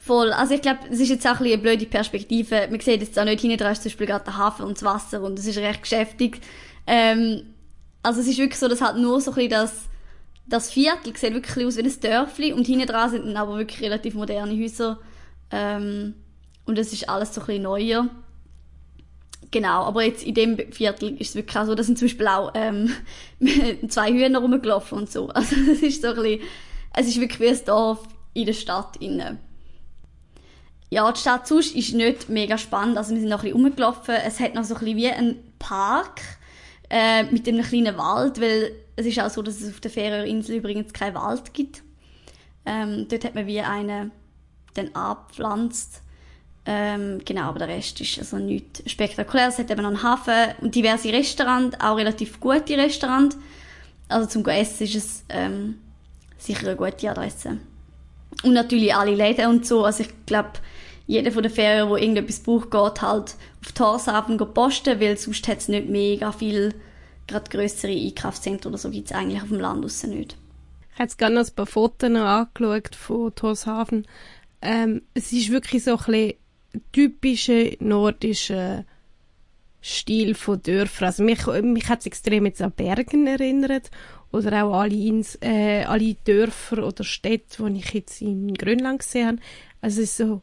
[0.00, 0.32] Voll.
[0.32, 2.68] Also ich glaube, es ist jetzt auch ein bisschen eine blöde Perspektive.
[2.70, 4.84] Man sieht jetzt auch nicht, hinten dran ist zum Beispiel gerade der Hafen und das
[4.84, 6.40] Wasser und es ist recht geschäftig.
[6.86, 7.54] Ähm,
[8.02, 9.72] also es ist wirklich so, dass halt nur so ein bisschen das,
[10.46, 13.80] das Viertel sieht wirklich aus wie ein Dörfli und hinten dran sind dann aber wirklich
[13.82, 14.98] relativ moderne Häuser.
[15.50, 16.14] Ähm,
[16.66, 18.08] und es ist alles so ein bisschen neuer.
[19.50, 22.26] Genau, aber jetzt in dem Viertel ist es wirklich auch so, da sind zum Beispiel
[22.26, 22.92] auch ähm,
[23.88, 25.28] zwei Hühner rumgelaufen und so.
[25.34, 26.40] Also es ist so ein bisschen,
[26.94, 28.00] es ist wirklich wie ein Dorf
[28.32, 29.38] in der Stadt innen.
[30.90, 32.98] Ja, die Stadt sonst ist nicht mega spannend.
[32.98, 34.14] Also wir sind noch ein bisschen rumgelaufen.
[34.26, 36.20] Es hat noch so ein bisschen wie einen Park
[36.94, 40.56] äh, mit einem kleinen Wald, weil es ist auch so, dass es auf der Färöerinsel
[40.56, 41.82] übrigens keinen Wald gibt.
[42.64, 44.12] Ähm, dort hat man wie einen
[44.74, 46.02] dann abpflanzt.
[46.64, 49.54] Ähm, genau, aber der Rest ist also nichts spektakuläres.
[49.54, 53.36] Es hat eben noch einen Hafen und diverse Restaurants, auch relativ gute Restaurants.
[54.08, 55.80] Also zum Essen ist es ähm,
[56.38, 57.58] sicher eine gute Adresse.
[58.44, 59.84] Und natürlich alle Läden und so.
[59.84, 60.52] Also ich glaube,
[61.06, 65.58] jeder von den Ferien, der irgendetwas braucht, geht halt auf Torshafen posten, weil sonst hat
[65.58, 66.74] es nicht mega viel,
[67.26, 70.36] gerade grössere Einkaufszentren oder so gibt es eigentlich auf dem Land raus nicht.
[70.92, 74.06] Ich habe jetzt gerne ein paar Fotos angeschaut von Torshaven.
[74.62, 76.34] Ähm, es ist wirklich so ein bisschen
[76.92, 78.84] typischer nordischer
[79.82, 81.06] Stil von Dörfern.
[81.06, 83.90] Also mich, mich hat es extrem jetzt an Bergen erinnert
[84.32, 89.26] oder auch alle, Ins, äh, alle Dörfer oder Städte, die ich jetzt in Grönland gesehen
[89.26, 89.38] habe.
[89.82, 90.40] Also es ist so,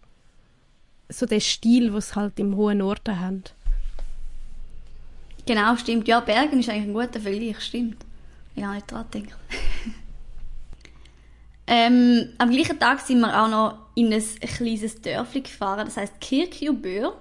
[1.12, 3.44] so der Stil, was halt im hohen Norden haben.
[5.46, 6.08] Genau, stimmt.
[6.08, 7.98] Ja, Bergen ist eigentlich ein guter Vergleich, stimmt.
[8.60, 9.38] Habe nicht dran gedacht.
[11.68, 16.22] ähm, am gleichen Tag sind wir auch noch in ein kleines Dörfli gefahren, das heisst
[16.22, 17.16] Kirkjuböhr.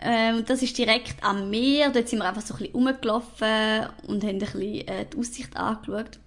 [0.00, 1.90] Ähm, das ist direkt am Meer.
[1.90, 5.56] Dort sind wir einfach so ein bisschen rumgelaufen und haben ein bisschen äh, die Aussicht
[5.56, 6.18] angeschaut.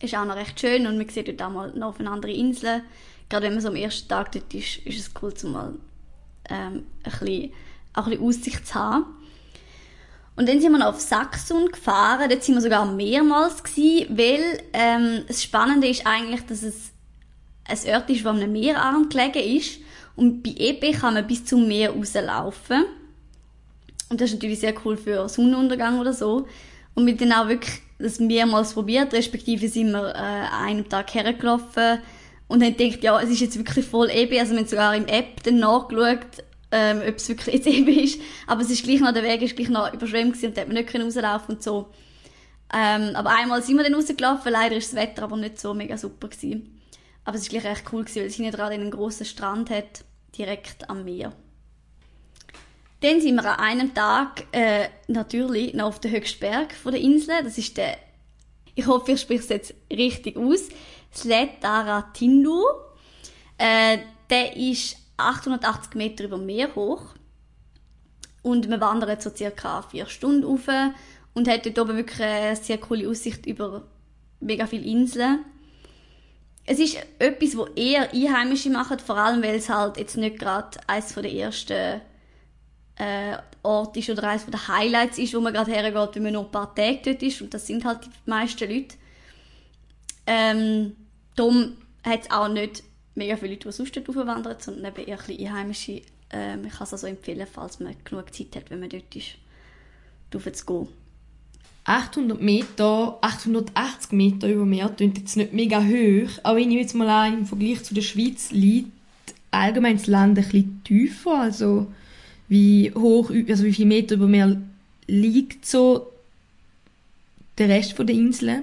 [0.00, 2.32] Ist auch noch recht schön und man sieht dort auch mal noch auf eine andere
[2.32, 2.82] Insel.
[3.28, 5.74] Gerade wenn man so am ersten Tag dort ist, ist es cool, zum mal
[6.48, 7.52] ähm, ein bisschen,
[7.94, 9.06] auch ein bisschen Aussicht zu haben.
[10.36, 12.28] Und dann sind wir noch auf Saxon gefahren.
[12.28, 16.90] Dort sind wir sogar mehrmals gewesen, weil ähm, das Spannende ist eigentlich, dass es
[17.66, 19.78] ein Ort ist, wo am Meerarm gelegen ist.
[20.16, 22.84] Und bei Ebe kann man bis zum Meer rauslaufen.
[24.10, 26.46] Und das ist natürlich sehr cool für Sonnenuntergang oder so.
[26.94, 31.14] Und wir haben dann auch wirklich das mehrmals probiert, respektive sind wir äh, einen Tag
[31.14, 32.00] hergelaufen
[32.54, 34.38] und haben gedacht, ja, es ist jetzt wirklich voll Ebe.
[34.38, 38.20] Also wir haben sogar im App dann nachgeschaut, ähm, ob es wirklich jetzt eben ist.
[38.46, 40.94] Aber es ist gleich noch, der Weg ist gleich noch überschwemmt und da man nicht
[40.94, 41.88] rauslaufen und so.
[42.72, 45.98] Ähm, aber einmal sind wir dann rausgelaufen, leider ist das Wetter aber nicht so mega
[45.98, 46.80] super gewesen.
[47.24, 50.04] Aber es ist gleich echt cool gewesen, weil es hinten dran einen grossen Strand hat,
[50.38, 51.32] direkt am Meer.
[53.00, 57.42] Dann sind wir an einem Tag äh, natürlich noch auf dem höchsten Berg der Insel.
[57.42, 57.98] Das ist der,
[58.76, 60.68] ich hoffe, ich spreche es jetzt richtig aus,
[61.14, 62.62] Sletaratindu.
[63.58, 63.98] Äh,
[64.30, 67.02] der ist 880 Meter über Meer hoch.
[68.42, 70.68] Und wir wandern so circa vier Stunden rauf
[71.34, 73.84] und hat dort oben wirklich eine sehr coole Aussicht über
[74.40, 75.44] mega viele Inseln.
[76.66, 80.78] Es ist etwas, was eher Einheimische machen, vor allem weil es halt jetzt nicht gerade
[80.86, 82.00] eines der ersten
[82.96, 86.44] äh, Orte ist oder eines der Highlights ist, wo man gerade hergeht, wenn man nur
[86.44, 88.96] ein paar Tage dort ist und das sind halt die meisten Leute.
[90.26, 90.96] Ähm,
[91.36, 92.82] darum hat es auch nicht
[93.14, 96.02] mega viele Leute, die sonst dort wandern, sondern eben eher ein bisschen Einheimische.
[96.30, 99.36] Ähm, ich kann es also empfehlen, falls man genug Zeit hat, wenn man dort ist,
[100.30, 100.88] darauf zu gehen.
[101.84, 106.94] 800 Meter, 880 Meter über Meer klingt jetzt nicht mega hoch, aber wenn ich jetzt
[106.94, 108.90] mal an, im Vergleich zu der Schweiz liegt
[109.50, 111.86] allgemein das Land ein bisschen tiefer, also
[112.48, 114.60] wie hoch, also wie viele Meter über Meer
[115.06, 116.10] liegt so
[117.58, 118.62] der Rest von der Insel?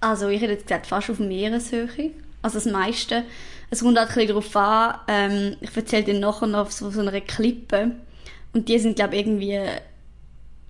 [0.00, 2.10] Also ich hätte jetzt gesagt, fast auf Meereshöhe.
[2.42, 3.24] Also das meiste.
[3.70, 6.90] Es kommt halt ein bisschen darauf an, ähm, ich erzähle dir nachher noch auf so,
[6.90, 7.92] so einer Klippe.
[8.52, 9.60] Und die sind, glaube ich, irgendwie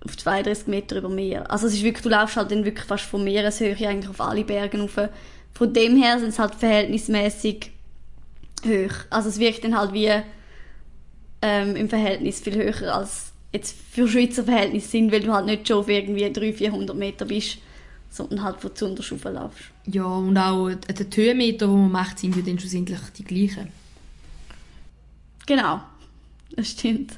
[0.05, 1.49] auf 32 Meter über Meer.
[1.49, 4.43] Also es ist wirklich, du laufst halt dann wirklich fast von Meereshöhe eigentlich auf alle
[4.43, 5.09] Berge rauf.
[5.53, 7.71] Von dem her sind es halt verhältnismäßig
[8.65, 8.93] hoch.
[9.09, 10.11] Also es wirkt dann halt wie
[11.41, 15.67] ähm, im Verhältnis viel höher als jetzt für Schweizer Verhältnisse sind, weil du halt nicht
[15.67, 17.57] schon auf irgendwie 300, 400 Meter bist,
[18.11, 19.63] sondern halt von zuunterst laufst.
[19.85, 23.69] Ja, und auch die Höhenmeter, die man macht, sind ja dann schlussendlich die gleichen.
[25.47, 25.81] Genau,
[26.55, 27.13] das stimmt.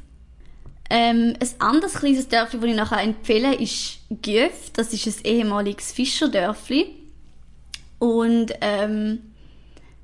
[0.89, 4.69] Ähm, ein anderes kleines Dörfli, das ich nachher empfehle, ist Gjöf.
[4.73, 6.95] Das ist ein ehemaliges Fischerdörfli.
[7.97, 9.19] Und ähm,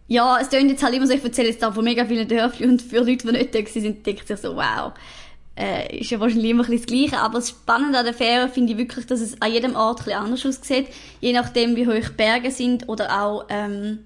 [0.08, 2.66] ja, es klingt jetzt halt immer so, ich erzähle jetzt da von mega vielen Dörfli
[2.66, 4.94] und für Leute, die nicht da sind, denkt sich so, wow,
[5.60, 7.24] äh, ist ja wahrscheinlich immer ein bisschen das Gleiche.
[7.24, 10.14] Aber das Spannende an der Fähre finde ich wirklich, dass es an jedem Ort ein
[10.14, 10.88] anders aussieht.
[11.20, 14.00] Je nachdem, wie hoch Berge sind oder auch, ähm,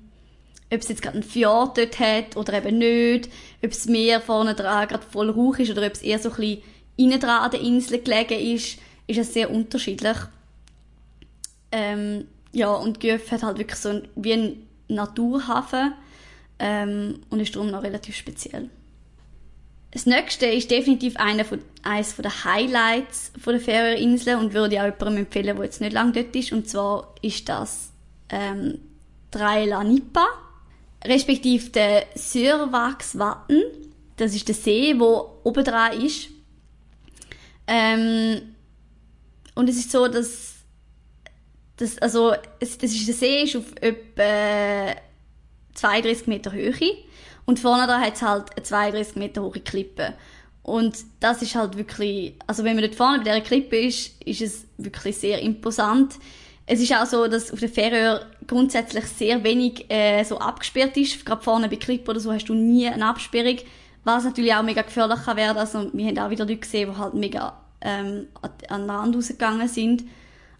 [0.73, 3.29] ob es jetzt gerade einen Fjord dort hat oder eben nicht,
[3.63, 6.35] ob es Meer vorne dran gerade voll Rauch ist oder ob es eher so ein
[6.35, 6.63] bisschen
[6.95, 10.17] innen dran an der Insel gelegen ist, ist es sehr unterschiedlich.
[11.71, 15.93] Ähm, ja, und Gjöf hat halt wirklich so ein, wie ein Naturhafen
[16.59, 18.69] ähm, und ist darum noch relativ speziell.
[19.93, 24.81] Das nächste ist definitiv einer von, eines der Highlights von der Färöerinsel und würde ich
[24.81, 26.51] auch jemandem empfehlen, der jetzt nicht lange dort ist.
[26.51, 27.91] Und zwar ist das
[28.29, 28.79] ähm,
[29.29, 30.25] Traila Nipa,
[31.05, 33.61] respektive der Sörvaxvatn.
[34.17, 36.29] Das ist der See, wo oben dran ist.
[37.67, 38.55] Ähm,
[39.53, 40.55] und es ist so, dass
[41.77, 44.95] das, also, es, das ist, der See ist auf etwa
[45.75, 46.73] 32 Meter Höhe
[47.45, 50.13] und vorne da hat es halt eine 32 Meter hohe Klippe.
[50.63, 54.41] Und das ist halt wirklich, also wenn man dort vorne bei dieser Klippe ist, ist
[54.41, 56.15] es wirklich sehr imposant.
[56.65, 61.25] Es ist auch so, dass auf der Färöer grundsätzlich sehr wenig äh, so abgesperrt ist.
[61.25, 63.57] Gerade vorne bei Klippe oder so hast du nie eine Absperrung,
[64.05, 65.57] was natürlich auch mega gefährlich kann werden.
[65.57, 68.27] Also wir haben auch wieder Leute gesehen, die halt mega ähm,
[68.69, 70.05] an den Rand rausgegangen sind.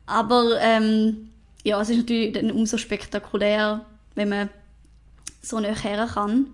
[0.06, 1.30] Aber ähm,
[1.64, 4.50] ja, es ist natürlich dann umso spektakulär, wenn man
[5.42, 6.48] so näher her kann.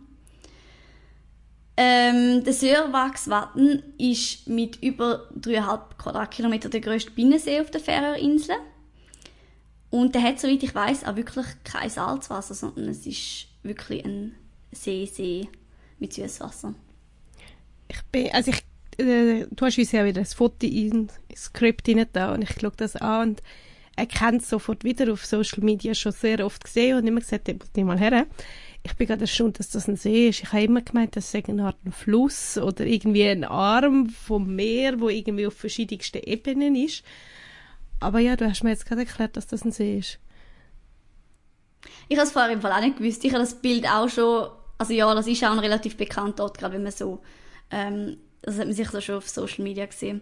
[1.81, 8.59] Ähm, der Sörwachswatten ist mit über 3,5 Quadratkilometer der grösste Binnensee auf der Färöerinseln.
[9.89, 14.35] Und der hat, soweit ich weiß, auch wirklich kein Salzwasser, sondern es ist wirklich ein
[14.73, 15.47] See, See
[15.99, 16.75] mit Süßwasser.
[17.87, 18.61] Ich bin, also ich,
[18.97, 22.97] äh, du hast uns ja wieder das Foto ins Skript da und ich schaue das
[22.97, 23.43] an und
[23.95, 27.57] erkenne es sofort wieder auf Social Media schon sehr oft gesehen und immer gesagt, ich
[27.57, 28.27] muss nicht mal her
[28.83, 30.41] ich bin gerade erstaunt, dass das ein See ist.
[30.41, 34.55] Ich habe immer gemeint, das sei eine Art ein Fluss oder irgendwie ein Arm vom
[34.55, 37.03] Meer, wo irgendwie auf verschiedensten Ebenen ist.
[37.99, 40.19] Aber ja, du hast mir jetzt gerade erklärt, dass das ein See ist.
[42.07, 43.23] Ich habe es vorher im Fall auch nicht gewusst.
[43.23, 46.57] Ich habe das Bild auch schon, also ja, das ist auch ein relativ bekannter Ort,
[46.57, 47.21] gerade wenn man so,
[47.71, 50.21] ähm, das hat man sicher schon auf Social Media gesehen.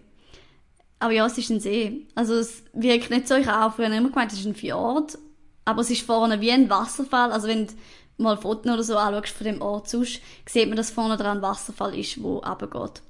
[0.98, 2.06] Aber ja, es ist ein See.
[2.14, 5.16] Also es wirkt nicht so, ich habe auch früher immer gemeint, es ist ein Fjord,
[5.64, 7.30] aber es ist vorne wie ein Wasserfall.
[7.30, 7.68] Also wenn
[8.18, 11.42] mal Fotos oder so anschaust von dem Ort sonst, sieht man, dass vorne dran ein
[11.42, 13.02] Wasserfall ist, wo runtergeht.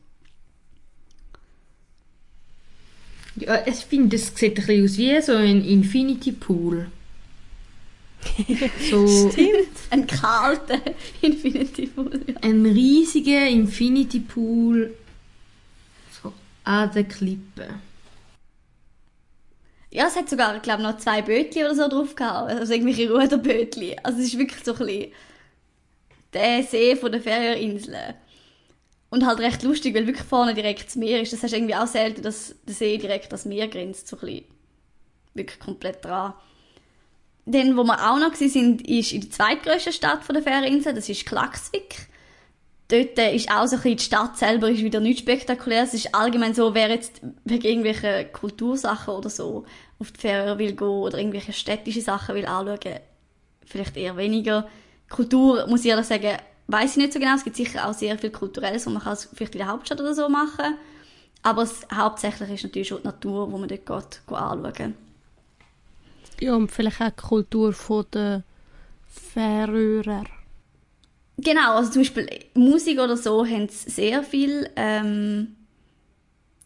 [3.37, 6.91] Ja, ich finde, das sieht ein bisschen aus wie so ein Infinity Pool.
[8.91, 9.69] so, Stimmt.
[9.91, 10.81] Ein kalter
[11.23, 12.21] Infinity Pool.
[12.27, 12.35] Ja.
[12.43, 14.95] Ein riesiger Infinity Pool
[16.21, 16.33] so
[16.65, 17.81] an der Klippe.
[19.91, 22.51] Ja, es hat sogar, glaube noch zwei Bötchen oder so drauf gehabt.
[22.51, 23.97] Also irgendwelche Ruderbötchen.
[24.03, 25.13] Also es ist wirklich so ein bisschen
[26.35, 28.15] der See von der Färöerinseln.
[29.11, 31.33] Und halt recht lustig, weil wirklich vorne direkt das Meer ist.
[31.33, 34.09] Das hast du irgendwie auch selten, dass der See direkt das Meer grenzt.
[34.09, 34.45] So ein bisschen
[35.33, 36.35] wirklich komplett dran.
[37.47, 40.95] Dann, wo wir auch noch sind, ist in der zweitgrößten Stadt von der Färöerinseln.
[40.95, 42.09] Das ist Klaksvik.
[42.89, 45.91] Dort ist auch so ein bisschen, die Stadt selber ist wieder nichts spektakuläres.
[45.91, 49.67] Es ist allgemein so, wer jetzt wegen irgendwelchen Kultursachen oder so
[49.99, 53.01] auf die Färöer will gehen oder irgendwelche städtische Sachen will anschauen,
[53.67, 54.67] vielleicht eher weniger.
[55.11, 57.35] Kultur, muss ich ehrlich sagen, weiß ich nicht so genau.
[57.35, 60.15] Es gibt sicher auch sehr viel Kulturelles, was man kann vielleicht in der Hauptstadt oder
[60.15, 60.79] so machen
[61.43, 64.95] Aber es, hauptsächlich ist natürlich schon die Natur, wo man dort geht, geht anschauen.
[66.41, 67.75] Ja, und vielleicht auch die Kultur
[68.15, 68.45] der
[69.07, 70.25] Färöer.
[71.39, 74.69] Genau, also zum Beispiel Musik oder so haben sehr viel.
[74.75, 75.55] Ähm,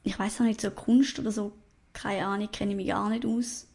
[0.02, 1.52] ich weiß auch nicht, so Kunst oder so,
[1.92, 3.66] keine Ahnung, kenne ich mich gar nicht aus.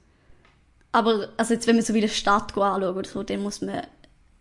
[0.92, 3.84] Aber also jetzt, wenn man so wie eine Stadt anschaut oder so, dann muss man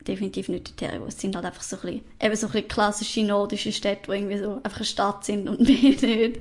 [0.07, 2.69] definitiv nicht dorthin, wo es sind halt einfach so ein bisschen, eben so ein bisschen
[2.69, 6.41] klassische nordische Städte, die irgendwie so einfach eine Stadt sind und mehr nicht.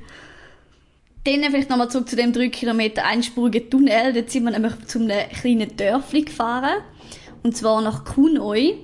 [1.26, 4.14] Dann vielleicht nochmal zurück zu dem 3 Kilometer einspurigen Tunnel.
[4.14, 6.84] Dort sind wir nämlich zu einem kleinen Dörfli gefahren.
[7.44, 8.78] Und zwar nach Kunoi.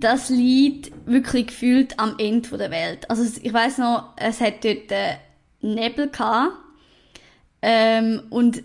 [0.00, 3.10] Das liegt wirklich gefühlt am Ende der Welt.
[3.10, 5.16] Also ich weiß noch, es hat dort äh,
[5.60, 6.52] Nebel gehabt.
[7.62, 8.62] Ähm, und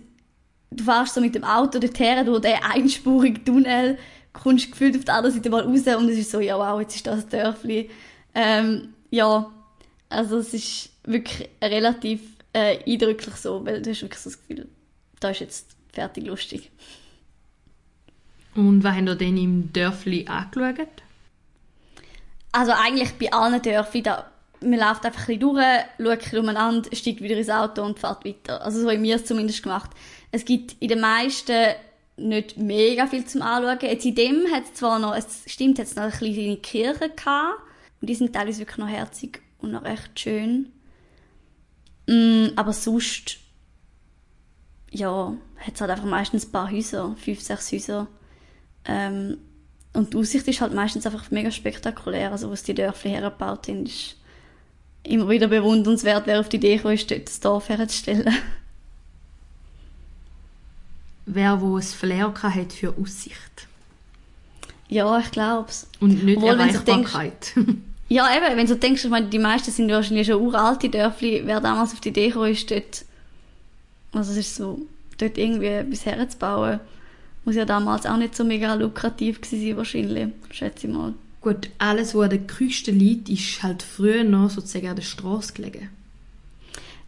[0.69, 3.97] du fährst so mit dem Auto dorthin, durch den einspurigen Tunnel,
[4.31, 6.95] kommst gefühlt auf der anderen Seite mal raus und es ist so, ja wow, jetzt
[6.95, 7.89] ist das Dörfli.
[8.35, 9.51] Ähm, ja,
[10.09, 12.21] also es ist wirklich relativ
[12.53, 14.67] äh, eindrücklich so, weil du hast wirklich so das Gefühl,
[15.19, 16.69] da ist jetzt fertig lustig.
[18.55, 21.02] Und was haben ihr denn im Dörfli angeschaut?
[22.53, 24.31] Also eigentlich bei allen Dörfern, da,
[24.61, 25.65] man läuft einfach ein bisschen durch,
[25.97, 28.61] schaut ein bisschen umeinander, steigt wieder ins Auto und fährt weiter.
[28.63, 29.89] Also so haben wir es zumindest gemacht.
[30.31, 31.73] Es gibt in den meisten
[32.15, 33.79] nicht mega viel zum Anschauen.
[33.81, 37.09] Jetzt in dem hat es zwar noch, es stimmt, hat es noch eine kleine Kirche
[37.09, 37.59] gehabt.
[37.99, 40.71] Und die sind teilweise wirklich noch herzig und noch recht schön.
[42.07, 43.37] Mm, aber sonst,
[44.91, 48.07] ja, hat es halt einfach meistens ein paar Häuser, fünf, sechs Häuser.
[48.85, 49.39] Ähm,
[49.93, 52.31] und die Aussicht ist halt meistens einfach mega spektakulär.
[52.31, 54.15] Also, was die Dörfli hergebaut haben, ist
[55.03, 58.35] immer wieder bewundernswert, wer auf die Idee gekommen ist, dort das Dorf herzustellen.
[61.25, 63.67] Wer wo es Flair hat für Aussicht.
[64.89, 65.87] Ja, ich glaube es.
[65.99, 67.53] Und nicht Obwohl, Erreichbarkeit.
[68.09, 71.59] Ja, eben, wenn du denkst, ich meine, die meisten sind wahrscheinlich schon uralte Dörfli, wer
[71.61, 73.05] damals auf die Idee gekommen ist, dort,
[74.11, 74.81] also es ist so,
[75.17, 76.79] dort irgendwie etwas herzubauen,
[77.45, 81.13] muss ja damals auch nicht so mega lukrativ gewesen sein, wahrscheinlich, schätze ich mal.
[81.41, 85.53] Gut, alles, was an der Küste liegt, ist halt früher noch sozusagen an der Straße
[85.53, 85.89] gelegen.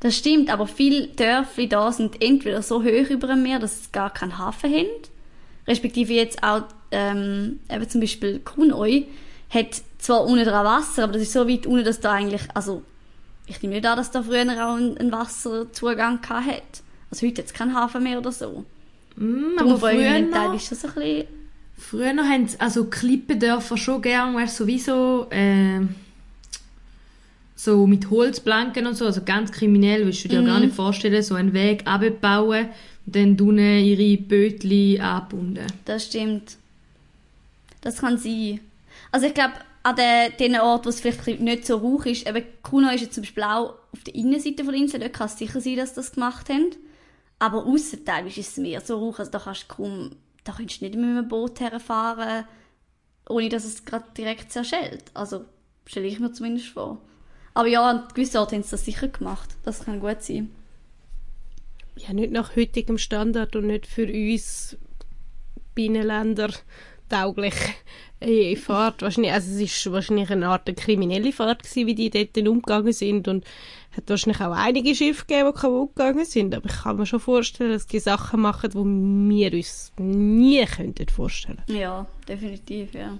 [0.01, 3.91] Das stimmt, aber viele Dörfli da sind entweder so hoch über dem Meer, dass es
[3.91, 4.88] gar keinen Hafen haben,
[5.67, 9.07] respektive jetzt auch ähm, eben zum Beispiel Kunoi,
[9.49, 12.83] hat zwar unten dran Wasser, aber das ist so weit unten, dass da eigentlich, also
[13.47, 16.83] ich nehme nicht an, dass da früher auch einen Wasserzugang hat.
[17.09, 18.65] Also heute jetzt kein Hafen mehr oder so.
[19.16, 21.28] Mm, aber früher noch, ist das ein bisschen...
[21.78, 25.82] Früher noch haben sie, also Klippendörfer schon gern, weißt sowieso äh,
[27.55, 30.45] so mit Holzplanken und so, also ganz kriminell, willst du dir mm.
[30.45, 32.70] gar nicht vorstellen, so einen Weg abbauen
[33.05, 35.68] und dann unten ihre Bötli anbunden.
[35.84, 36.57] Das stimmt.
[37.82, 38.61] Das kann sein.
[39.11, 39.53] Also ich glaube,
[39.84, 43.13] an den, den Orten, wo es vielleicht nicht so rauch ist, eben Kuno ist jetzt
[43.13, 45.89] zum Beispiel auch auf der Innenseite von der Insel, dort kann es sicher sein, dass
[45.89, 46.72] sie das gemacht haben.
[47.46, 50.86] Aber teilweise ist es mehr so rauch, also da kannst du kaum, da kannst du
[50.86, 52.46] nicht mit einem Boot herfahren,
[53.30, 55.04] ohne dass es gerade direkt zerschellt.
[55.14, 55.46] Also,
[55.86, 57.00] stelle ich mir zumindest vor.
[57.54, 59.50] Aber ja, an gewissen Orten haben sie das sicher gemacht.
[59.64, 60.50] Das kann gut sein.
[61.98, 64.76] Ja, nicht nach heutigem Standard und nicht für uns
[65.76, 66.50] Binnenländer
[67.10, 67.54] tauglich
[68.22, 69.04] äh, Fahrt.
[69.04, 72.91] Wahrscheinlich, also es ist wahrscheinlich eine Art eine kriminelle Fahrt gewesen, wie die dort umgegangen
[72.91, 73.46] sind und
[73.96, 76.54] hat wahrscheinlich auch einige Schiffe gegeben, die kaputt gegangen sind.
[76.56, 78.78] Aber ich kann mir schon vorstellen, dass die Sachen machen, die
[79.36, 81.64] wir uns nie könnten vorstellen.
[81.68, 83.18] Ja, definitiv, ja.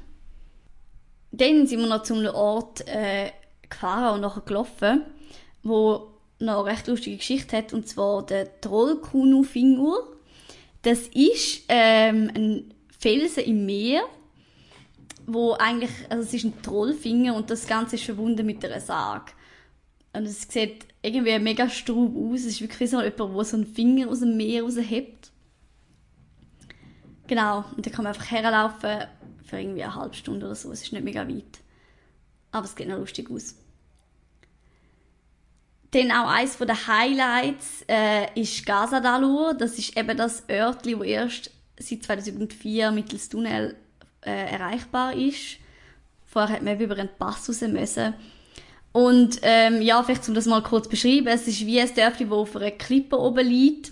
[1.32, 3.32] Dann sind wir noch zu einem Ort äh,
[3.70, 5.04] gefahren und nachher gelaufen,
[5.64, 6.08] wo
[6.40, 10.16] noch eine recht lustige Geschichte hat, und zwar der Trollkunu-Fingur.
[10.82, 14.04] Das ist ähm, ein Felsen im Meer,
[15.26, 19.32] wo eigentlich, also es ist ein Trollfinger und das Ganze ist verbunden mit einer Sage.
[20.16, 22.42] Und es sieht irgendwie mega strub aus.
[22.42, 25.32] Es ist wirklich so jemand, der so einen Finger aus dem Meer raushebt.
[27.28, 29.08] Genau, und da kann man einfach herlaufen,
[29.44, 30.72] für irgendwie eine halbe Stunde oder so.
[30.72, 31.60] Es ist nicht mega weit.
[32.52, 33.56] Aber es geht noch lustig aus.
[35.92, 39.54] Dann auch eines der Highlights äh, ist Gazadalur.
[39.54, 43.76] Das ist eben das Örtli, wo erst seit 2004 mittels Tunnel
[44.22, 45.58] äh, erreichbar ist.
[46.26, 48.14] Vorher hat man über einen Pass raus müssen.
[48.96, 52.28] Und ähm, ja, vielleicht um das mal kurz zu beschreiben, es ist wie ein Dörfli,
[52.28, 53.92] das auf einer Klippe oben liegt.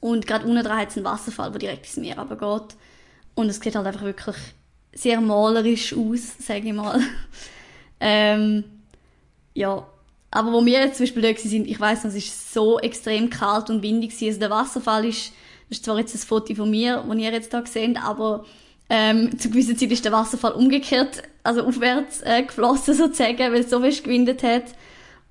[0.00, 2.76] Und gerade unten dran hat es einen Wasserfall, der direkt ins Meer runtergeht.
[3.34, 4.36] Und es sieht halt einfach wirklich
[4.94, 6.98] sehr malerisch aus, sage ich mal.
[8.00, 8.64] ähm,
[9.52, 9.86] ja,
[10.30, 13.28] aber wo wir jetzt zum Beispiel da sind, ich weiss noch, es ist so extrem
[13.28, 15.34] kalt und windig Also der Wasserfall ist,
[15.68, 18.46] das ist zwar jetzt ein Foto von mir, das ihr jetzt hier seht, aber
[18.88, 23.70] ähm, zu gewisser Zeit ist der Wasserfall umgekehrt, also aufwärts äh, geflossen sozusagen, weil es
[23.70, 24.64] so fest gewindet hat.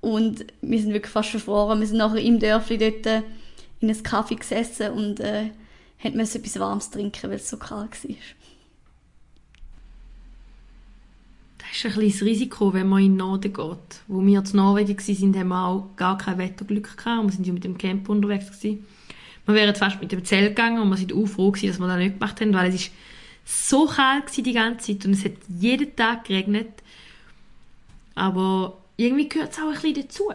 [0.00, 1.80] Und wir sind wirklich fast verfroren.
[1.80, 3.06] Wir sind nachher im Dörfli dort
[3.80, 5.50] in einem Kaffee gesessen und äh,
[6.14, 8.16] mussten etwas Warmes trinken, weil es so kalt war.
[11.58, 14.02] Das ist ein kleines Risiko, wenn man in den Norden geht.
[14.08, 17.26] Wo wir in Norwegen waren, haben wir auch gar kein Wetterglück gehabt.
[17.26, 18.46] Wir sind ja mit dem Camp unterwegs.
[18.46, 18.84] Gewesen.
[19.46, 21.86] Wir wären fast mit dem Zelt gegangen und wir sind auch froh gewesen, dass wir
[21.86, 22.90] das nicht gemacht haben, weil es ist
[23.44, 26.82] so kalt die ganze Zeit und es hat jeden Tag geregnet.
[28.14, 30.32] Aber irgendwie gehört es auch ein bisschen dazu.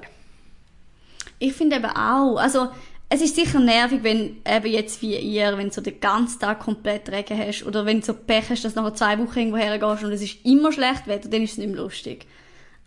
[1.40, 2.70] Ich finde eben auch, also
[3.10, 6.60] es ist sicher nervig, wenn eben jetzt wie ihr, wenn du so den ganzen Tag
[6.60, 9.58] komplett Regen hast oder wenn du so Pech hast, dass du nachher zwei Wochen irgendwo
[9.58, 12.26] hergehst und es ist immer schlecht Wetter, dann ist es nicht mehr lustig.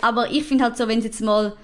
[0.00, 1.56] Aber ich finde halt so, wenn es jetzt mal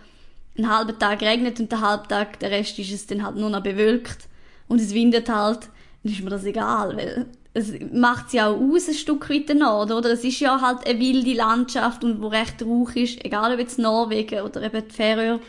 [0.57, 3.50] einen halben Tag regnet und den halben Tag, der Rest ist es dann halt nur
[3.50, 4.28] noch bewölkt
[4.68, 5.68] und es windet halt,
[6.02, 9.92] dann ist mir das egal, weil es macht ja auch aus, ein Stück weiter Nord,
[9.92, 10.11] oder?
[10.11, 13.78] Es ist ja halt eine wilde Landschaft und wo recht ruhig ist, egal ob jetzt
[13.78, 15.40] Norwegen oder eben die Färöer.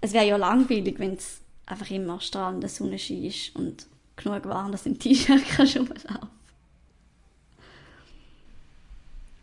[0.00, 3.86] Es wäre ja langweilig, wenn es einfach immer strahlende Sonnenschein ist und
[4.16, 6.28] genug warm, dass im T-Shirt kannst rumlaufen.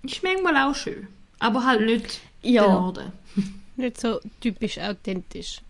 [0.04, 1.08] Ist manchmal auch schön.
[1.40, 2.64] Aber halt nicht ja.
[2.66, 3.12] der Norden.
[3.78, 5.62] Nicht so typisch authentisch.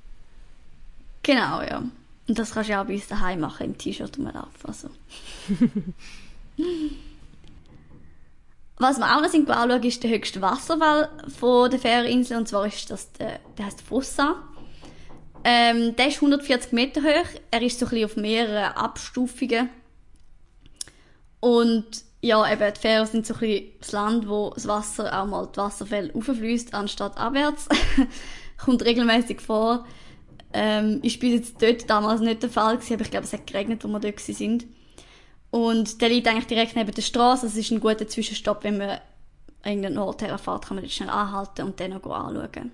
[1.21, 1.83] Genau, ja.
[2.27, 4.49] Und das kannst du ja auch bei uns daheim machen, im T-Shirt rumlaufen.
[4.63, 4.89] Also.
[8.77, 11.09] Was wir auch noch anschauen, ist der höchste Wasserfall
[11.39, 12.39] von der Färöerinseln.
[12.39, 14.37] Und zwar ist das der, der heißt Fossa.
[15.43, 17.27] Ähm, der ist 140 Meter hoch.
[17.51, 19.69] Er ist so ein bisschen auf mehreren Abstufungen.
[21.39, 21.85] Und
[22.21, 25.47] ja, eben, die Fähren sind so ein bisschen das Land, wo das Wasser auch mal
[25.47, 27.67] die Wasserfälle auffließt, anstatt abwärts.
[28.63, 29.85] Kommt regelmäßig vor.
[30.53, 33.47] Ähm, ist bis jetzt dort damals nicht der Fall gewesen, aber ich glaube, es hat
[33.47, 34.65] geregnet, wo wir dort sind.
[35.49, 37.45] Und der liegt eigentlich direkt neben der Straße.
[37.45, 38.99] Das ist ein guter Zwischenstopp, wenn man
[39.63, 42.71] irgendeinen Ort herfährt, kann man dort schnell anhalten und dann noch anschauen.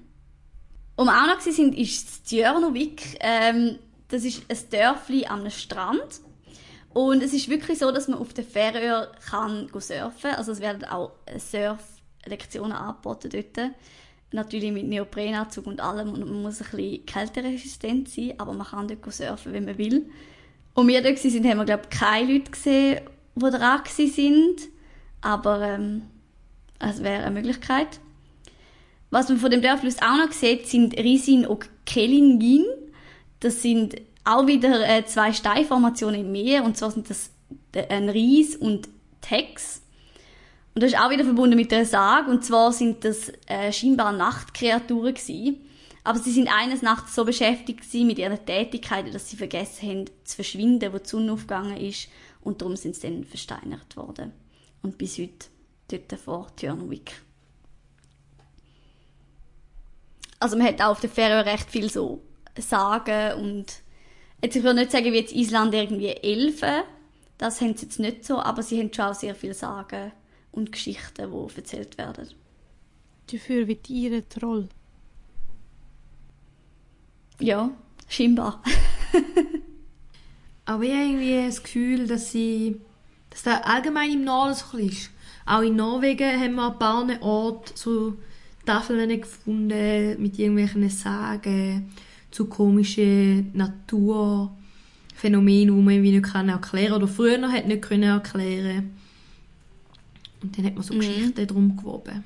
[0.97, 3.17] Wir auch noch sind, ist Djörnovik.
[3.19, 6.21] Ähm, das ist ein Dörfli am Strand.
[6.93, 10.32] Und es ist wirklich so, dass man auf der Färöer kann surfen.
[10.32, 13.71] Also es werden auch Surflektionen angeboten dort.
[14.32, 18.88] Natürlich mit Neoprenanzug und allem und man muss ein bisschen kälteresistent sein, aber man kann
[18.88, 20.05] dort surfen, wenn man will.
[20.73, 23.01] Und wir dort waren, haben wir, glaube ich, keine Leute gesehen,
[23.36, 24.69] die dran sind.
[25.21, 26.03] Aber ähm,
[26.80, 27.99] es wäre eine Möglichkeit.
[29.09, 32.65] Was man von dem Dörfli auch noch sieht, sind Risin und Kellingin.
[33.39, 36.63] Das sind auch wieder äh, zwei Steinformationen im Meer.
[36.63, 37.32] Und zwar sind das
[37.89, 38.89] ein Ries und
[39.21, 39.82] Tex.
[40.78, 42.30] Und das ist auch wieder verbunden mit der Sage.
[42.30, 45.65] Und zwar sind das äh, scheinbar Nachtkreaturen gewesen.
[46.03, 50.05] Aber sie sind eines Nachts so beschäftigt gewesen mit ihren Tätigkeiten, dass sie vergessen haben
[50.23, 52.09] zu verschwinden, wo die Sonne aufgegangen ist.
[52.41, 54.34] Und darum sind sie dann versteinert worden.
[54.84, 55.47] Und bis heute
[55.88, 57.23] dort vor Tjörnvik.
[60.39, 62.21] Also man hat auch auf der Färöer recht viel so
[62.59, 63.65] Sagen und
[64.43, 66.84] jetzt, ich will nicht sagen, wie jetzt Island irgendwie Elfen,
[67.39, 70.11] das haben sie jetzt nicht so, aber sie haben schon auch sehr viel Sagen
[70.52, 72.30] und Geschichten, die erzählt werden.
[73.32, 74.68] Dafür wie Tiere Troll.
[77.39, 77.70] Ja,
[78.08, 78.64] scheinbar.
[80.66, 82.82] Aber ich habe irgendwie das Gefühl, dass sie,
[83.30, 85.12] dass das allgemein im Norden so ist.
[85.45, 88.18] Auch in Norwegen haben wir ein paar Orte so
[88.66, 91.93] Tafeln gefunden mit irgendwelchen Sagen
[92.32, 98.91] zu komischen Naturphänomenen, die man irgendwie nicht erklären kann oder früher noch nicht können erklären
[100.42, 101.00] Und dann hat man so mhm.
[101.00, 102.24] Geschichten drum gewoben.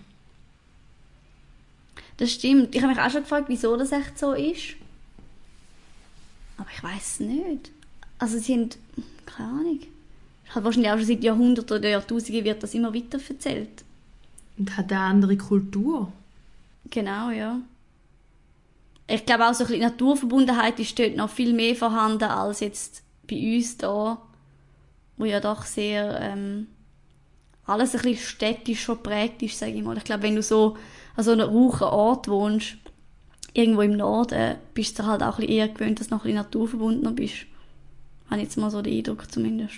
[2.18, 2.76] Das stimmt.
[2.76, 4.76] Ich habe mich auch schon gefragt, wieso das echt so ist.
[6.58, 7.72] Aber ich weiß es nicht.
[8.20, 8.70] Also sie haben,
[9.26, 9.80] keine Ahnung.
[10.50, 13.84] Hat wahrscheinlich auch schon seit Jahrhunderten oder Jahrtausenden wird das immer weiter erzählt.
[14.58, 16.12] Und hat eine andere Kultur.
[16.90, 17.60] Genau, ja.
[19.08, 23.02] Ich glaube auch so ein bisschen Naturverbundenheit ist dort noch viel mehr vorhanden als jetzt
[23.30, 24.22] bei uns da,
[25.18, 26.68] wo ja doch sehr ähm,
[27.66, 29.98] alles ein bisschen städtisch schon prägt ist, sage ich mal.
[29.98, 30.78] Ich glaube, wenn du so
[31.16, 32.78] an so einem rauchen Ort wohnst,
[33.54, 36.24] irgendwo im Norden, bist du halt auch ein bisschen eher gewöhnt, dass du noch ein
[36.24, 37.46] bisschen naturverbundener bist.
[38.30, 39.76] Habe ich jetzt mal so den Eindruck zumindest.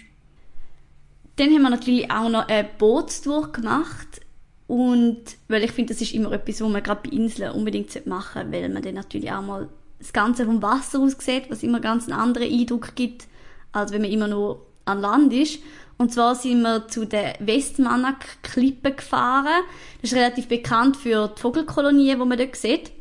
[1.38, 4.22] Dann haben wir natürlich auch noch eine Bootstour gemacht.
[4.68, 8.44] Und, weil ich finde, das ist immer etwas, was man gerade bei Inseln unbedingt machen
[8.44, 9.70] sollte, weil man dann natürlich auch mal
[10.00, 13.28] das Ganze vom Wasser aus sieht, was immer ganz einen anderen Eindruck gibt,
[13.72, 15.60] als wenn man immer nur an Land ist.
[15.98, 19.64] Und zwar sind wir zu den Westmannak-Klippen gefahren.
[20.02, 22.91] Das ist relativ bekannt für die Vogelkolonien, die man dort sieht.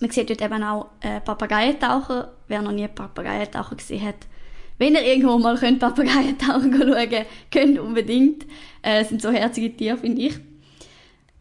[0.00, 2.32] Man sieht dort eben auch äh, Papageientaucher.
[2.48, 4.26] Wer noch nie Papageientaucher gesehen hat,
[4.78, 8.46] wenn ihr irgendwo mal könnt Papageientaucher schauen könnt unbedingt.
[8.82, 10.38] Äh, sind so herzige Tiere, finde ich.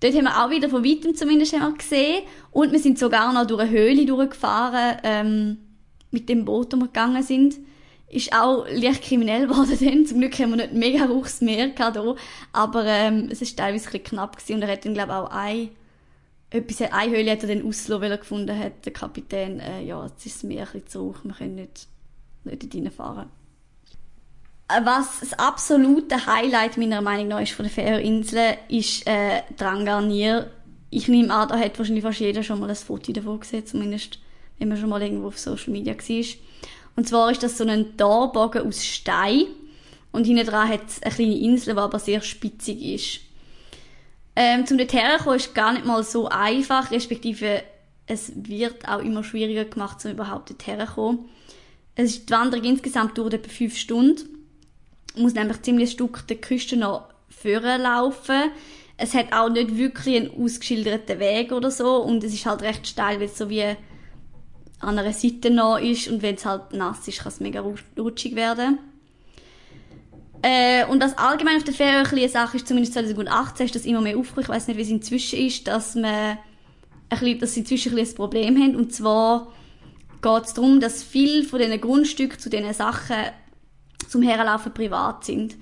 [0.01, 2.23] Dort haben wir auch wieder von weitem zumindest wir gesehen.
[2.51, 5.57] Und wir sind sogar noch durch eine Höhle durchgefahren, ähm,
[6.11, 7.55] mit dem Boot, wo wir gegangen sind.
[8.09, 10.05] Ist auch leicht kriminell geworden dann.
[10.05, 12.15] Zum Glück haben wir nicht mega hochs Meer gehabt hier.
[12.53, 14.55] Aber, ähm, es ist teilweise ein knapp gewesen.
[14.55, 15.69] Und er hat dann, glaube ich, auch ein,
[16.49, 20.03] etwas, eine Höhle hat er dann auslassen, weil er gefunden hat, der Kapitän, äh, ja,
[20.05, 21.87] jetzt ist das Meer ein bisschen zu hoch, wir können nicht,
[22.43, 23.29] nicht reinfahren.
[24.67, 30.51] Äh, Was das absolute Highlight meiner Meinung nach ist von den Färöerinseln, ist äh, Drangarnier.
[30.89, 34.19] Ich nehme an, da hat wahrscheinlich fast jeder schon mal ein Foto davon gesehen, zumindest
[34.57, 36.25] wenn man schon mal irgendwo auf Social Media war.
[36.99, 39.45] Und zwar ist das so ein Torbogen aus Stein
[40.11, 43.21] und hinten dran hat es eine kleine Insel, die aber sehr spitzig ist.
[44.35, 47.63] Ähm, zum dort herkommen ist gar nicht mal so einfach, respektive
[48.05, 51.29] es wird auch immer schwieriger gemacht, um überhaupt dort herzukommen.
[51.95, 54.27] Es ist die Wanderung insgesamt dauert etwa fünf Stunden.
[55.13, 57.07] Man muss nämlich ziemlich ein Stück der Küste noch
[57.45, 58.51] laufen.
[58.97, 62.85] Es hat auch nicht wirklich einen ausgeschilderten Weg oder so und es ist halt recht
[62.87, 63.77] steil, weil es so wie
[64.79, 67.63] an einer Seite noch ist und wenn es halt nass ist, kann es mega
[67.97, 68.79] rutschig werden.
[70.41, 73.99] Äh, und was allgemein auf der Fähre eine Sache ist, zumindest 2018 ist das immer
[74.01, 76.37] mehr aufgekommen, ich weiß nicht, wie es inzwischen ist, dass man ein
[77.09, 78.75] bisschen, dass sie inzwischen ein, ein Problem haben.
[78.75, 79.51] Und zwar
[80.21, 83.17] geht es darum, dass viele von diesen Grundstücken zu diesen Sachen
[84.07, 85.57] zum Herlaufen privat sind.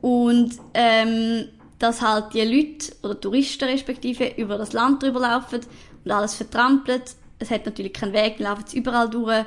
[0.00, 1.48] Und ähm,
[1.78, 5.60] dass halt die Leute oder Touristen respektive über das Land drüber laufen
[6.04, 7.16] und alles vertrampelt.
[7.40, 9.44] Es hat natürlich keinen Weg, laufen sie überall durch.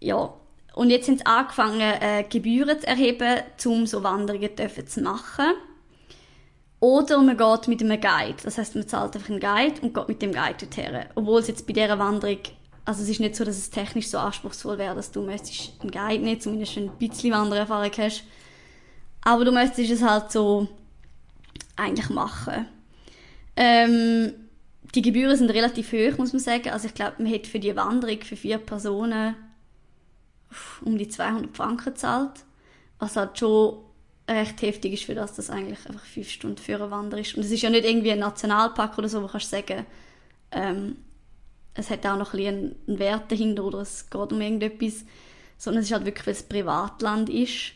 [0.00, 0.32] Ja,
[0.74, 4.50] und jetzt haben sie angefangen, äh, Gebühren zu erheben, um so Wanderungen
[4.86, 5.52] zu machen.
[6.80, 8.42] Oder man geht mit einem Guide.
[8.42, 11.04] Das heißt, man zahlt einfach einen Guide und geht mit dem Guide dorthin.
[11.14, 12.38] Obwohl es jetzt bei dieser Wanderung,
[12.86, 16.24] also es ist nicht so, dass es technisch so anspruchsvoll wäre, dass du einen Guide
[16.24, 18.24] nicht, zumindest ein bisschen Wandererfahrung hast.
[19.22, 20.68] Aber du möchtest es halt so
[21.76, 22.66] eigentlich machen.
[23.56, 24.32] Ähm,
[24.94, 26.70] die Gebühren sind relativ hoch, muss man sagen.
[26.70, 29.36] Also ich glaube, man hat für die Wanderung für vier Personen
[30.84, 32.44] um die 200 Franken gezahlt,
[32.98, 33.78] was halt schon
[34.28, 37.34] recht heftig ist, für das das eigentlich einfach fünf Stunden für eine Wanderung ist.
[37.36, 39.86] Und es ist ja nicht irgendwie ein Nationalpark oder so, wo kannst du sagen,
[40.52, 40.96] ähm,
[41.74, 45.04] es hat auch noch ein bisschen einen Wert dahinter oder es geht um irgendetwas,
[45.56, 47.72] sondern es ist halt wirklich, weil es Privatland ist.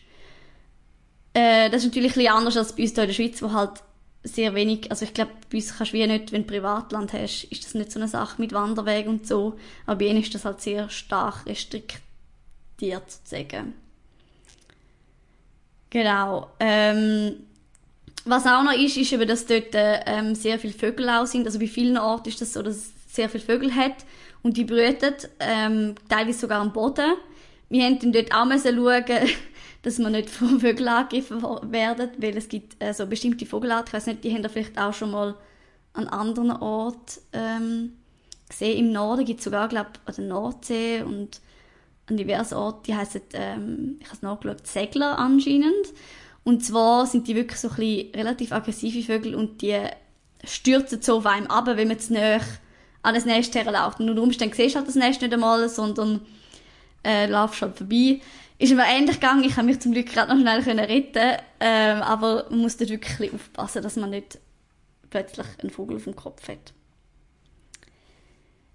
[1.32, 3.52] Äh, das ist natürlich ein bisschen anders als bei uns hier in der Schweiz, wo
[3.52, 3.82] halt
[4.24, 7.44] sehr wenig, also ich glaube, bei uns kannst du wie nicht, wenn du Privatland hast,
[7.44, 10.44] ist das nicht so eine Sache mit Wanderweg und so, aber bei ihnen ist das
[10.46, 13.74] halt sehr stark restriktiert sozusagen.
[15.90, 16.50] Genau.
[16.58, 17.36] Ähm,
[18.24, 21.46] was auch noch ist, ist eben, dass dort ähm, sehr viele Vögel auch sind.
[21.46, 24.04] Also bei vielen Orten ist das so, dass es sehr viele Vögel hat
[24.42, 27.12] und die brüten ähm, teilweise sogar am Boden.
[27.68, 29.04] Wir haben dann dort auch müssen schauen,
[29.84, 33.92] dass wir nicht von Vögeln angegriffen werden, weil es gibt äh, so bestimmte Vogelarten, ich
[33.92, 35.36] weiß nicht, die haben da vielleicht auch schon mal
[35.92, 37.92] an anderen Orten ähm,
[38.48, 38.78] gesehen.
[38.78, 41.40] Im Norden gibt es sogar, glaube an der Nordsee und
[42.06, 45.86] an diversen Orten, die heissen, ähm, ich habe es nachgeschaut, Segler anscheinend.
[46.42, 49.78] Und zwar sind die wirklich so ein bisschen relativ aggressive Vögel und die
[50.44, 52.40] stürzen so auf einem ab, wenn man zu näher
[53.02, 54.00] an das Nest herläuft.
[54.00, 56.20] Und unter Umständen siehst du halt das Nest nicht einmal, sondern
[57.04, 58.20] äh, laufst halt vorbei.
[58.58, 62.02] Ist mir ähnlich gegangen, ich habe mich zum Glück gerade noch schnell können retten ähm,
[62.02, 64.38] aber man muss dort wirklich aufpassen, dass man nicht
[65.10, 66.72] plötzlich einen Vogel auf dem Kopf hat.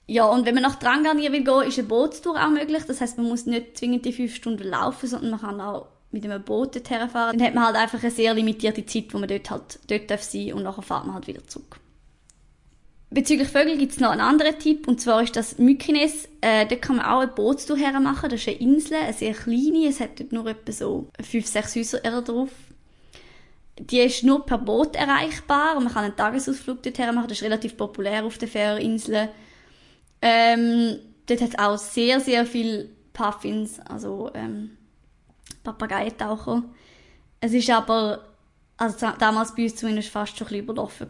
[0.07, 2.83] Ja, und wenn man nach Drangarnier will gehen, ist eine Bootstour auch möglich.
[2.87, 6.25] Das heißt, man muss nicht zwingend die fünf Stunden laufen, sondern man kann auch mit
[6.25, 7.37] einem Boot dorthin fahren.
[7.37, 10.23] Dann hat man halt einfach eine sehr limitierte Zeit, wo man dort halt dort darf
[10.23, 11.78] sein und nachher fährt man halt wieder zurück.
[13.11, 16.29] Bezüglich Vögel gibt es noch einen anderen Tipp, und zwar ist das Mykines.
[16.41, 18.29] Äh, dort kann man auch eine Bootstour machen.
[18.29, 19.87] Das ist eine Insel, eine sehr kleine.
[19.87, 22.49] Es hat dort nur etwa so fünf, sechs Häuser drauf.
[23.79, 25.79] Die ist nur per Boot erreichbar.
[25.79, 27.29] Man kann einen Tagesausflug dorthin machen.
[27.29, 29.29] Das ist relativ populär auf den Färöerinseln.
[30.21, 34.77] Ähm, dort hat es auch sehr, sehr viele Puffins, also ähm,
[35.63, 36.63] Papageientaucher.
[37.41, 38.25] Es ist aber
[38.77, 41.07] also damals bei uns zumindest fast schon ein bisschen überlaufen.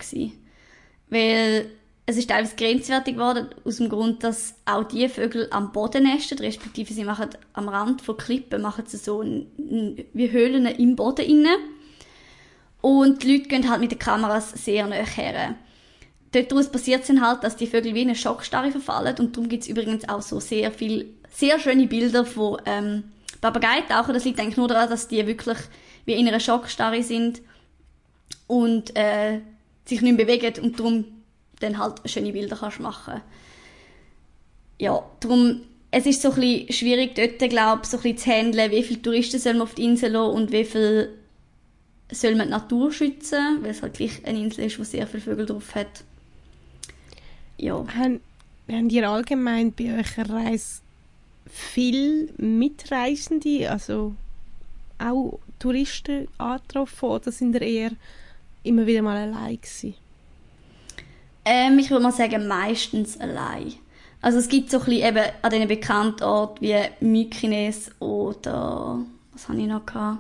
[1.10, 1.72] Weil
[2.10, 6.40] es ist teilweise grenzwertig geworden, aus dem Grund, dass auch die Vögel am Boden nesten,
[6.40, 10.96] respektive sie machen am Rand von Klippen, machen sie so ein, ein, wie Höhlen im
[10.96, 11.56] Boden inne.
[12.82, 15.54] Und die Leute gehen halt mit den Kameras sehr nahe her.
[16.32, 19.64] Daraus passiert es halt, dass die Vögel wie in eine Schockstarre verfallen und darum gibt
[19.64, 23.04] es übrigens auch so sehr viel, sehr schöne Bilder von ähm,
[23.40, 24.16] Papageitauchen.
[24.16, 25.60] Das liegt eigentlich nur daran, dass die wirklich
[26.06, 27.42] wie in einer Schockstarre sind
[28.48, 29.42] und äh,
[29.86, 31.06] sich nicht bewegen und darum
[31.60, 33.22] dann halt schöne Bilder kannst machen.
[34.80, 38.84] Ja, darum, es ist so ein schwierig dort, glaube ich, so ein zu handeln, wie
[38.84, 41.10] viele Touristen soll man auf die Insel lassen und wie viel
[42.12, 45.22] soll man die Natur schützen, weil es halt gleich eine Insel ist, wo sehr viele
[45.22, 46.04] Vögel drauf hat.
[47.58, 47.86] Ja.
[47.96, 48.22] Haben,
[48.70, 50.82] haben ihr allgemein bei eurer Reise
[51.46, 54.16] viel Mitreisende, also
[54.98, 57.92] auch Touristen angetroffen oder sind ihr eher
[58.64, 59.96] immer wieder mal allein gewesen?
[61.52, 63.74] Ähm, ich würde mal sagen, meistens allein.
[64.22, 69.00] Also es gibt so ein bisschen eben an diesen bekannten Orten wie Mykines oder
[69.34, 70.20] was habe ich noch gehabt?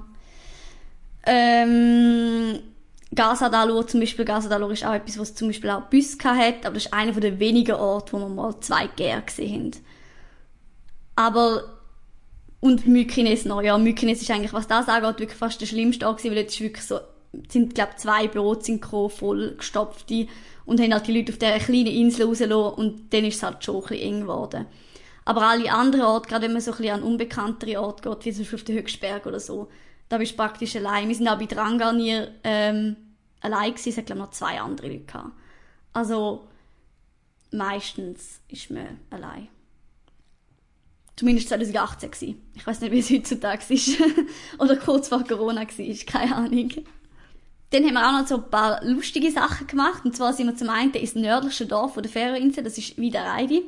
[1.27, 2.57] Ähm,
[3.13, 4.25] Gazadalur zum Beispiel.
[4.25, 7.39] Gazadalur ist auch etwas, was zum Beispiel auch Bus hat, aber das ist einer der
[7.39, 9.85] wenigen Orte, wo wir mal zwei Gär gesehen haben.
[11.15, 11.63] Aber
[12.59, 16.23] und Mykines noch, ja, Mykines ist eigentlich, was das angeht, wirklich fast der schlimmste Ort
[16.23, 16.99] weil jetzt ist wirklich so,
[17.49, 20.27] sind, glaube zwei Boote sind gekommen, voll gestopfte
[20.65, 23.63] und haben halt die Leute auf dieser kleinen Insel rausgelassen und dann ist es halt
[23.63, 24.65] schon ein bisschen eng geworden.
[25.25, 28.31] Aber alle anderen Orte, gerade wenn man so ein bisschen an unbekanntere Orte geht, wie
[28.31, 29.69] zum Beispiel auf den Höchstberg oder so,
[30.09, 31.07] da bist du praktisch allein.
[31.07, 32.95] Wir sind auch bei Drangarnier ähm,
[33.41, 35.31] allein gewesen, es hat glaube ich noch zwei andere Leute gehabt.
[35.93, 36.47] Also
[37.51, 39.49] meistens ist man allein.
[41.15, 42.41] Zumindest 2018 gewesen.
[42.55, 44.01] Ich weiß nicht, wie es heutzutage ist.
[44.57, 46.71] oder kurz vor Corona war, keine Ahnung.
[47.71, 50.03] Dann haben wir auch noch so ein paar lustige Sachen gemacht.
[50.05, 53.63] Und zwar sind wir zum einen ins nördlichste Dorf der Färöerinsel, das ist Wiedereidi.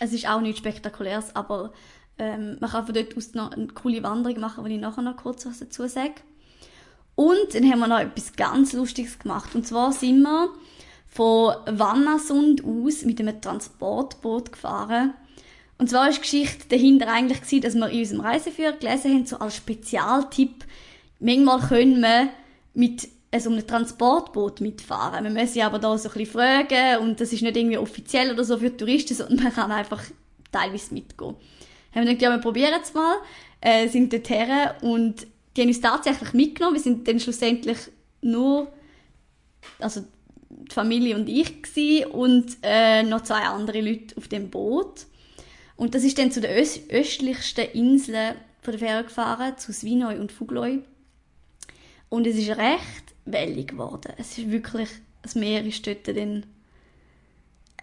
[0.00, 1.72] Es ist auch nichts Spektakuläres, aber
[2.18, 5.16] ähm, man kann von dort aus noch eine coole Wanderung machen, wo ich nachher noch
[5.16, 6.14] kurz was dazu sage.
[7.14, 9.54] Und dann haben wir noch etwas ganz Lustiges gemacht.
[9.54, 10.48] Und zwar sind wir
[11.06, 15.14] von Vannasund aus mit einem Transportboot gefahren.
[15.78, 19.38] Und zwar war die Geschichte dahinter eigentlich dass wir in unserem Reiseführer gelesen haben, so
[19.38, 20.64] als Spezialtipp,
[21.20, 22.30] manchmal können wir
[22.74, 25.24] mit also einem Transportboot mitfahren.
[25.24, 28.44] Wir müssen aber da so ein bisschen fragen und das ist nicht irgendwie offiziell oder
[28.44, 30.02] so für Touristen, sondern man kann einfach
[30.52, 31.34] teilweise mitgehen.
[31.94, 33.16] Haben wir gedacht, ja, wir probieren es mal,
[33.60, 36.76] äh, sind dort her und die haben uns tatsächlich mitgenommen.
[36.76, 37.78] Wir sind dann schlussendlich
[38.20, 38.72] nur,
[39.78, 40.02] also
[40.48, 45.06] die Familie und ich gewesen und äh, noch zwei andere Leute auf dem Boot.
[45.76, 50.30] Und das ist dann zu den östlichsten Inseln von der Fähre gefahren, zu Svinoi und
[50.30, 50.80] Fugloi.
[52.08, 54.12] Und es ist recht wellig geworden.
[54.18, 54.88] Es ist wirklich,
[55.22, 56.46] das Meer ist dort dann,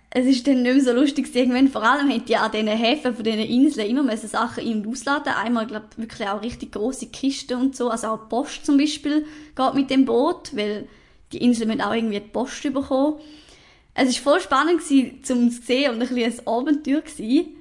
[0.10, 1.68] es ist dann nicht mehr so lustig irgendwann.
[1.68, 4.88] Vor allem haben die an diesen Häfen von diesen Inseln immer müssen Sachen in- und
[4.88, 5.34] ausladen.
[5.34, 7.90] Einmal, glaube wirklich auch richtig große Kisten und so.
[7.90, 10.88] Also auch Post zum Beispiel geht mit dem Boot, weil
[11.32, 13.20] die Inseln müssen auch irgendwie die Post bekommen.
[13.94, 17.56] Es ist voll spannend gewesen, zum zu sehen und ein bisschen ein Abenteuer gewesen.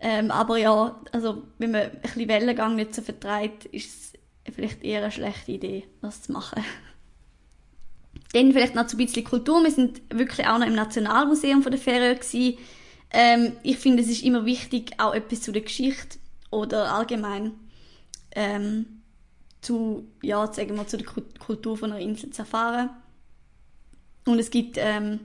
[0.00, 4.12] Ähm, aber ja, also, wenn man ein bisschen Wellengang nicht so vertreibt, ist es
[4.52, 6.64] vielleicht eher eine schlechte Idee, das zu machen.
[8.32, 9.62] Dann vielleicht noch ein bisschen Kultur.
[9.62, 12.18] Wir sind wirklich auch noch im Nationalmuseum von der Färöer
[13.10, 16.18] ähm, ich finde, es ist immer wichtig, auch etwas zu der Geschichte
[16.50, 17.52] oder allgemein
[18.32, 19.02] ähm,
[19.60, 22.90] zu, ja, sagen wir, zu der Kultur von einer Insel zu erfahren.
[24.26, 25.20] Und es gibt ähm,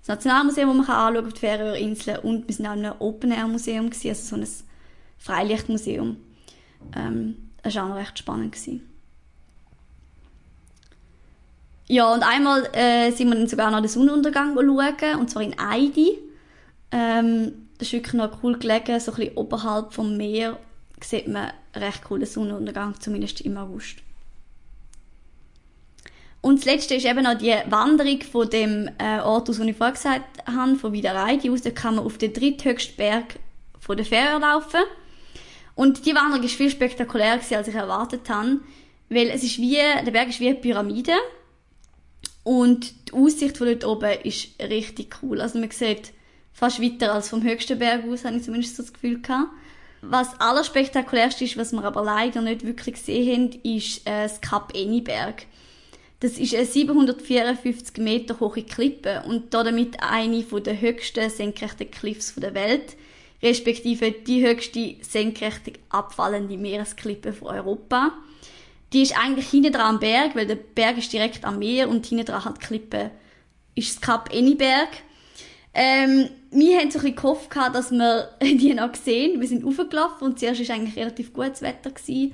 [0.00, 3.00] das Nationalmuseum, wo man kann anschauen auf die Färöerinseln und wir sind auch in einem
[3.00, 4.46] Open-Air-Museum, also so ein
[5.18, 6.16] Freilichtmuseum.
[6.94, 8.52] Ähm, das war auch noch recht spannend.
[8.52, 8.88] Gewesen.
[11.86, 15.58] Ja, und einmal äh, sind wir dann sogar noch den Sonnenuntergang schauen, und zwar in
[15.58, 16.18] Eidi.
[16.92, 20.58] Ähm, das ist wirklich noch cool gelegen, so ein bisschen oberhalb vom Meer
[21.00, 23.96] sieht man recht coolen Sonnenuntergang, zumindest im August.
[26.40, 29.76] Und das letzte ist eben noch die Wanderung von dem äh, Ort aus, den ich
[29.76, 31.62] vorher gesagt habe, von Wiedereidi aus.
[31.62, 33.38] Da kann man auf den dritthöchsten Berg
[33.80, 34.80] von der Fähre laufen.
[35.74, 36.14] Und die
[36.44, 38.60] ist viel spektakulärer als ich erwartet habe,
[39.08, 41.14] weil es ist wie, der Berg ist wie eine Pyramide
[42.42, 45.40] und die Aussicht von dort oben ist richtig cool.
[45.40, 46.12] Also man sieht
[46.52, 49.50] fast weiter als vom höchsten Berg aus, habe ich zumindest so das Gefühl gehabt.
[50.02, 54.76] Was allerspektakulärste ist, was wir aber leider nicht wirklich gesehen haben, ist äh, das Kap
[54.76, 55.46] Eniberg.
[56.20, 62.54] Das ist eine 754 Meter hohe Klippe und damit eine der höchsten senkrechten Cliffs der
[62.54, 62.96] Welt
[63.44, 68.12] respektive die höchste senkrecht abfallende Meeresklippe von Europa.
[68.92, 72.06] die ist eigentlich hinten dran am Berg, weil der Berg ist direkt am Meer und
[72.06, 73.10] hinten dran hat die Klippe
[73.74, 74.88] ist das Kap Enniberg.
[75.74, 79.40] Ähm, wir haben so ein bisschen gehofft, dass wir die noch sehen.
[79.40, 81.90] Wir sind raufgelaufen und zuerst war eigentlich relativ gutes Wetter.
[81.90, 82.32] Gewesen.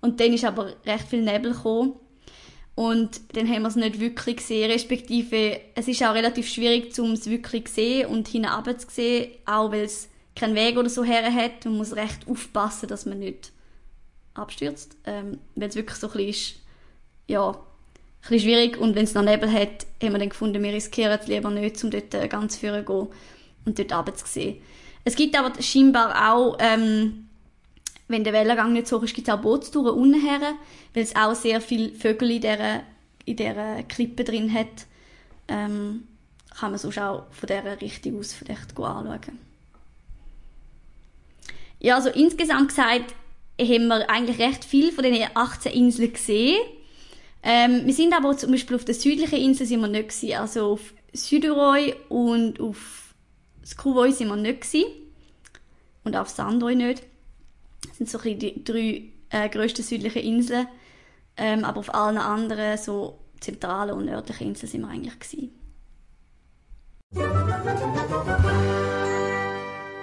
[0.00, 1.94] Und dann ist aber recht viel Nebel gekommen.
[2.76, 7.12] Und dann haben wir es nicht wirklich gesehen, respektive es ist auch relativ schwierig, um
[7.12, 11.02] es wirklich zu sehen und hinten zu sehen, auch weil es keinen Weg oder so
[11.02, 11.64] her hat.
[11.64, 13.52] Man muss recht aufpassen, dass man nicht
[14.34, 16.54] abstürzt, ähm, weil es wirklich so ein bisschen ist,
[17.26, 17.56] ja, ein
[18.20, 21.26] bisschen schwierig und wenn es noch Nebel hat, haben wir dann gefunden, wir riskieren es
[21.26, 23.08] lieber nicht, um dort äh, ganz vorne zu gehen
[23.64, 24.62] und dort runter zu sehen.
[25.04, 27.28] Es gibt aber scheinbar auch, ähm,
[28.08, 30.40] wenn der Wellengang nicht so ist, gibt es auch Bootstouren unten her,
[30.94, 32.82] weil es auch sehr viele Vögel in dieser,
[33.24, 34.86] in dieser Klippe drin hat.
[35.48, 36.04] Ähm,
[36.58, 39.45] kann man sonst auch von dieser Richtung aus vielleicht anschauen.
[41.78, 43.14] Ja, also insgesamt gesagt,
[43.60, 46.58] haben wir eigentlich recht viel von den 18 Inseln gesehen.
[47.42, 50.36] Ähm, wir sind aber zum Beispiel auf der südlichen Insel sind wir nicht gewesen.
[50.36, 53.14] Also auf Süduroi und auf
[53.64, 54.90] Skuvoi sind wir nicht gewesen.
[56.04, 57.02] Und auf Sandoi nicht.
[57.86, 60.66] Das sind so die drei äh, grössten südlichen Inseln.
[61.36, 65.50] Ähm, aber auf allen anderen, so zentralen und nördlichen Inseln sind wir eigentlich gewesen.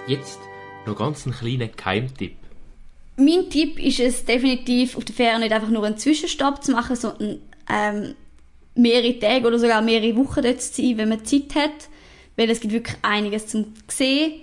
[0.08, 0.40] Jetzt
[0.86, 2.36] noch ganz einen kleinen Geheimtipp.
[3.16, 6.96] Mein Tipp ist es definitiv, auf der Fähre nicht einfach nur einen Zwischenstopp zu machen,
[6.96, 8.16] sondern ähm,
[8.76, 11.90] mehrere Tage oder sogar mehrere Wochen dort zu sein, wenn man Zeit hat.
[12.36, 14.42] Weil es gibt wirklich einiges zum sehen.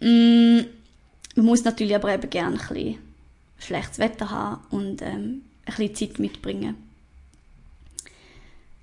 [0.00, 0.66] Mm,
[1.36, 2.98] man muss natürlich aber eben gerne ein bisschen
[3.58, 6.76] schlechtes Wetter haben und ähm, ein bisschen Zeit mitbringen.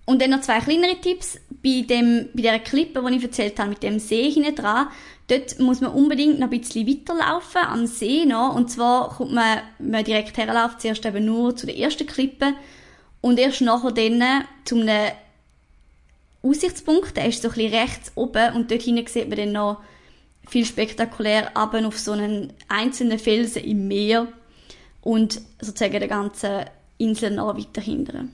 [0.06, 1.40] Und dann noch zwei kleinere Tipps.
[1.62, 4.88] Bei, dem, bei dieser Klippe, die ich erzählt habe, mit dem See hinten dran,
[5.30, 8.56] dort muss man unbedingt noch ein bisschen weiterlaufen, am See noch.
[8.56, 12.54] Und zwar kommt man, man direkt herläuft, zuerst eben nur zu der ersten Klippe
[13.22, 15.12] und erst nachher dann zu einem
[16.42, 19.82] Aussichtspunkt, der ist so ein bisschen rechts oben und dort hinten sieht man dann noch
[20.48, 24.28] viel spektakulär ab auf so einen einzelnen Felsen im Meer
[25.02, 26.66] und sozusagen der ganzen
[26.98, 28.34] Insel noch weiter hindern.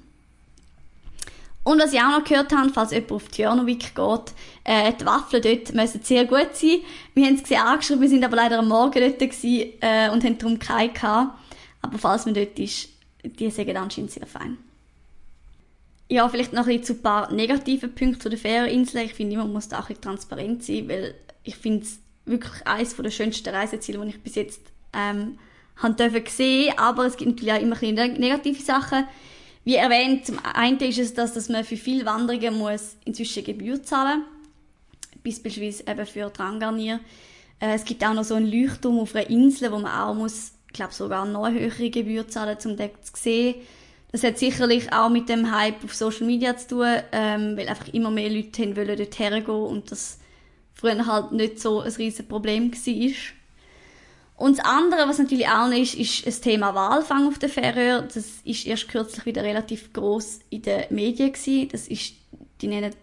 [1.66, 4.34] Und was ich auch noch gehört habe, falls jemand auf Tjörnovik geht,
[4.66, 6.82] äh, die Waffeln dort müssen sehr gut sein.
[7.16, 10.24] Wir haben es gesehen angeschrieben, wir sind aber leider am Morgen dort gewesen, äh, und
[10.24, 11.36] haben darum keine gehabt.
[11.82, 12.90] Aber falls man dort ist,
[13.24, 14.60] die sagen anscheinend sehr fein.
[16.08, 19.02] Ja, vielleicht noch ein, ein paar negative Punkte zu der Fährinsel.
[19.02, 22.96] Ich finde, man muss da auch ein transparent sein, weil ich finde es wirklich eines
[22.96, 24.62] der schönsten Reiseziele, die ich bis jetzt
[24.94, 25.40] ähm,
[25.78, 26.78] haben dürfen sehen.
[26.78, 29.06] Aber es gibt natürlich auch immer ein bisschen negative Sachen.
[29.66, 33.82] Wie erwähnt, zum einen ist es das, dass man für viele Wanderungen muss inzwischen Gebühr
[33.82, 34.20] zahlen
[35.24, 35.42] muss.
[35.42, 37.00] Beispielsweise eben für Drangarnier.
[37.60, 40.52] Äh, es gibt auch noch so einen Leuchtturm auf einer Insel, wo man auch muss,
[40.68, 43.56] ich glaube sogar noch eine höhere Gebühr zahlen, um den zu sehen.
[44.12, 47.88] Das hat sicherlich auch mit dem Hype auf Social Media zu tun, ähm, weil einfach
[47.92, 50.20] immer mehr Leute haben wollen dort hergehen und das
[50.74, 53.12] früher halt nicht so ein riesiges Problem war.
[54.38, 58.02] Und das andere, was natürlich auch noch ist, ist das Thema Walfang auf der Färöer.
[58.02, 61.70] Das ist erst kürzlich wieder relativ groß in den Medien gewesen.
[61.72, 62.14] Das ist,
[62.62, 62.94] die nennen,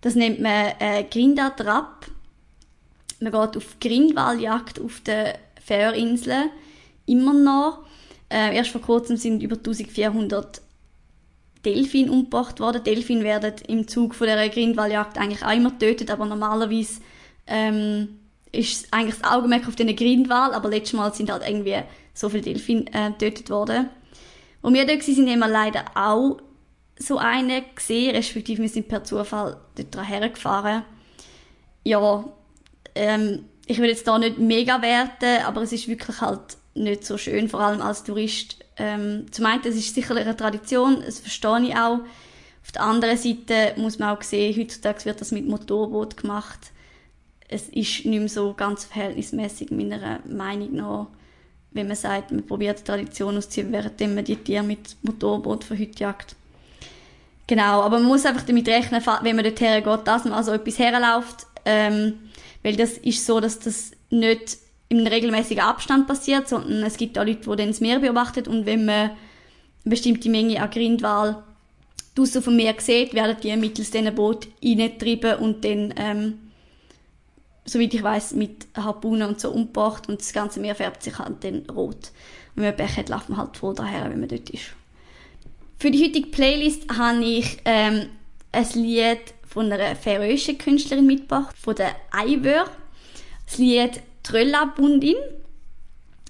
[0.00, 2.06] das nennt man äh, Grindatrap.
[3.20, 6.50] Man geht auf Grindwaljagd auf den Färöerinseln
[7.04, 7.80] immer noch.
[8.30, 10.62] Äh, erst vor kurzem sind über 1400
[11.66, 12.82] Delfine umgebracht worden.
[12.82, 17.02] Delfine werden im Zug von der Grindwaljagd eigentlich auch immer getötet, aber normalerweise
[17.46, 18.19] ähm,
[18.52, 21.82] ist eigentlich das Augenmerk auf den Grindwal, aber letztes Mal sind halt irgendwie
[22.14, 23.88] so viele Delfine äh, getötet worden.
[24.62, 26.38] Und wir dort sind, haben leider auch
[26.98, 30.82] so eine gesehen, respektive wir sind per Zufall dort hergefahren.
[31.84, 32.24] Ja,
[32.94, 37.16] ähm, ich will jetzt da nicht mega werten, aber es ist wirklich halt nicht so
[37.16, 38.56] schön, vor allem als Tourist.
[38.76, 42.00] Ähm, zum einen, es ist sicherlich eine Tradition, das verstehe ich auch.
[42.62, 46.72] Auf der anderen Seite muss man auch sehen, heutzutage wird das mit Motorboot gemacht
[47.52, 51.06] es ist nicht mehr so ganz verhältnismäßig meiner Meinung nach,
[51.72, 55.78] wenn man sagt, man probiert die Tradition auszuziehen, während man die Tiere mit Motorboot von
[55.78, 56.36] heute jagt.
[57.48, 60.78] Genau, aber man muss einfach damit rechnen, wenn man dort hergeht, dass man also etwas
[60.78, 62.14] herläuft, ähm,
[62.62, 67.24] weil das ist so, dass das nicht im regelmäßigen Abstand passiert, sondern es gibt auch
[67.24, 69.16] Leute, die dann das Meer beobachtet und wenn man eine
[69.84, 71.42] bestimmte Menge an Grindwal
[72.14, 76.38] draussen dem Meer sieht, werden die mittels diesen Boot reingetrieben und dann ähm,
[77.64, 81.44] soweit ich weiß, mit Harpunen und so umgebracht und das ganze Meer färbt sich halt
[81.44, 82.12] dann rot.
[82.54, 84.74] Und wenn man Pech hat, läuft man halt voll daher, wenn man dort ist.
[85.78, 88.10] Für die heutige Playlist habe ich ähm,
[88.52, 92.70] ein Lied von einer färöischen Künstlerin mitgebracht, von der Eivör.
[93.46, 95.16] Das Lied Tröllabundin.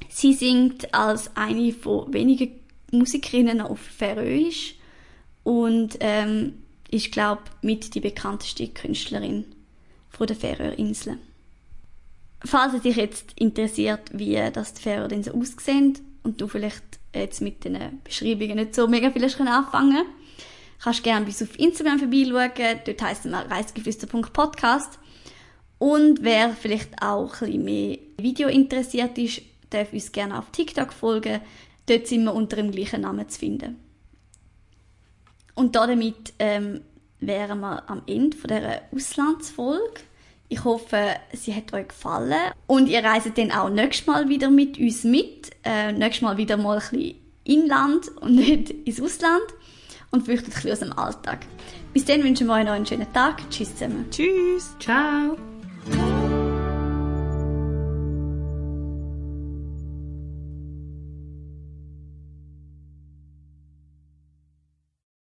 [0.08, 2.60] Sie singt als eine von wenigen
[2.92, 4.74] Musikerinnen auf Färöisch
[5.44, 6.54] und ähm,
[6.90, 9.44] ist, glaube mit die bekannteste Künstlerin
[10.20, 11.18] von der Färöerinseln.
[12.44, 17.64] Falls es dich jetzt interessiert, wie das die Färöerinseln aussehen und du vielleicht jetzt mit
[17.64, 20.04] den Beschreibungen nicht so mega viel anfangen
[20.78, 22.80] kannst gerne bis auf Instagram vorbeischauen.
[22.84, 24.98] Dort heisst es reisegeflüster.podcast.
[25.78, 29.40] Und wer vielleicht auch ein mehr Video interessiert ist,
[29.70, 31.40] darf uns gerne auf TikTok folgen.
[31.86, 33.76] Dort sind wir unter dem gleichen Namen zu finden.
[35.54, 36.82] Und damit ähm,
[37.20, 40.00] wären wir am Ende von dieser Auslandsfolge.
[40.52, 42.52] Ich hoffe, sie hat euch gefallen.
[42.66, 45.50] Und ihr reist dann auch nächstes Mal wieder mit uns mit.
[45.64, 49.44] Äh, nächstes Mal wieder mal ein bisschen inland und nicht ins Ausland.
[50.10, 51.46] Und flüchtet ein bisschen aus dem Alltag.
[51.92, 53.48] Bis dann wünschen wir euch noch einen schönen Tag.
[53.48, 54.06] Tschüss zusammen.
[54.10, 54.74] Tschüss.
[54.80, 55.36] Ciao.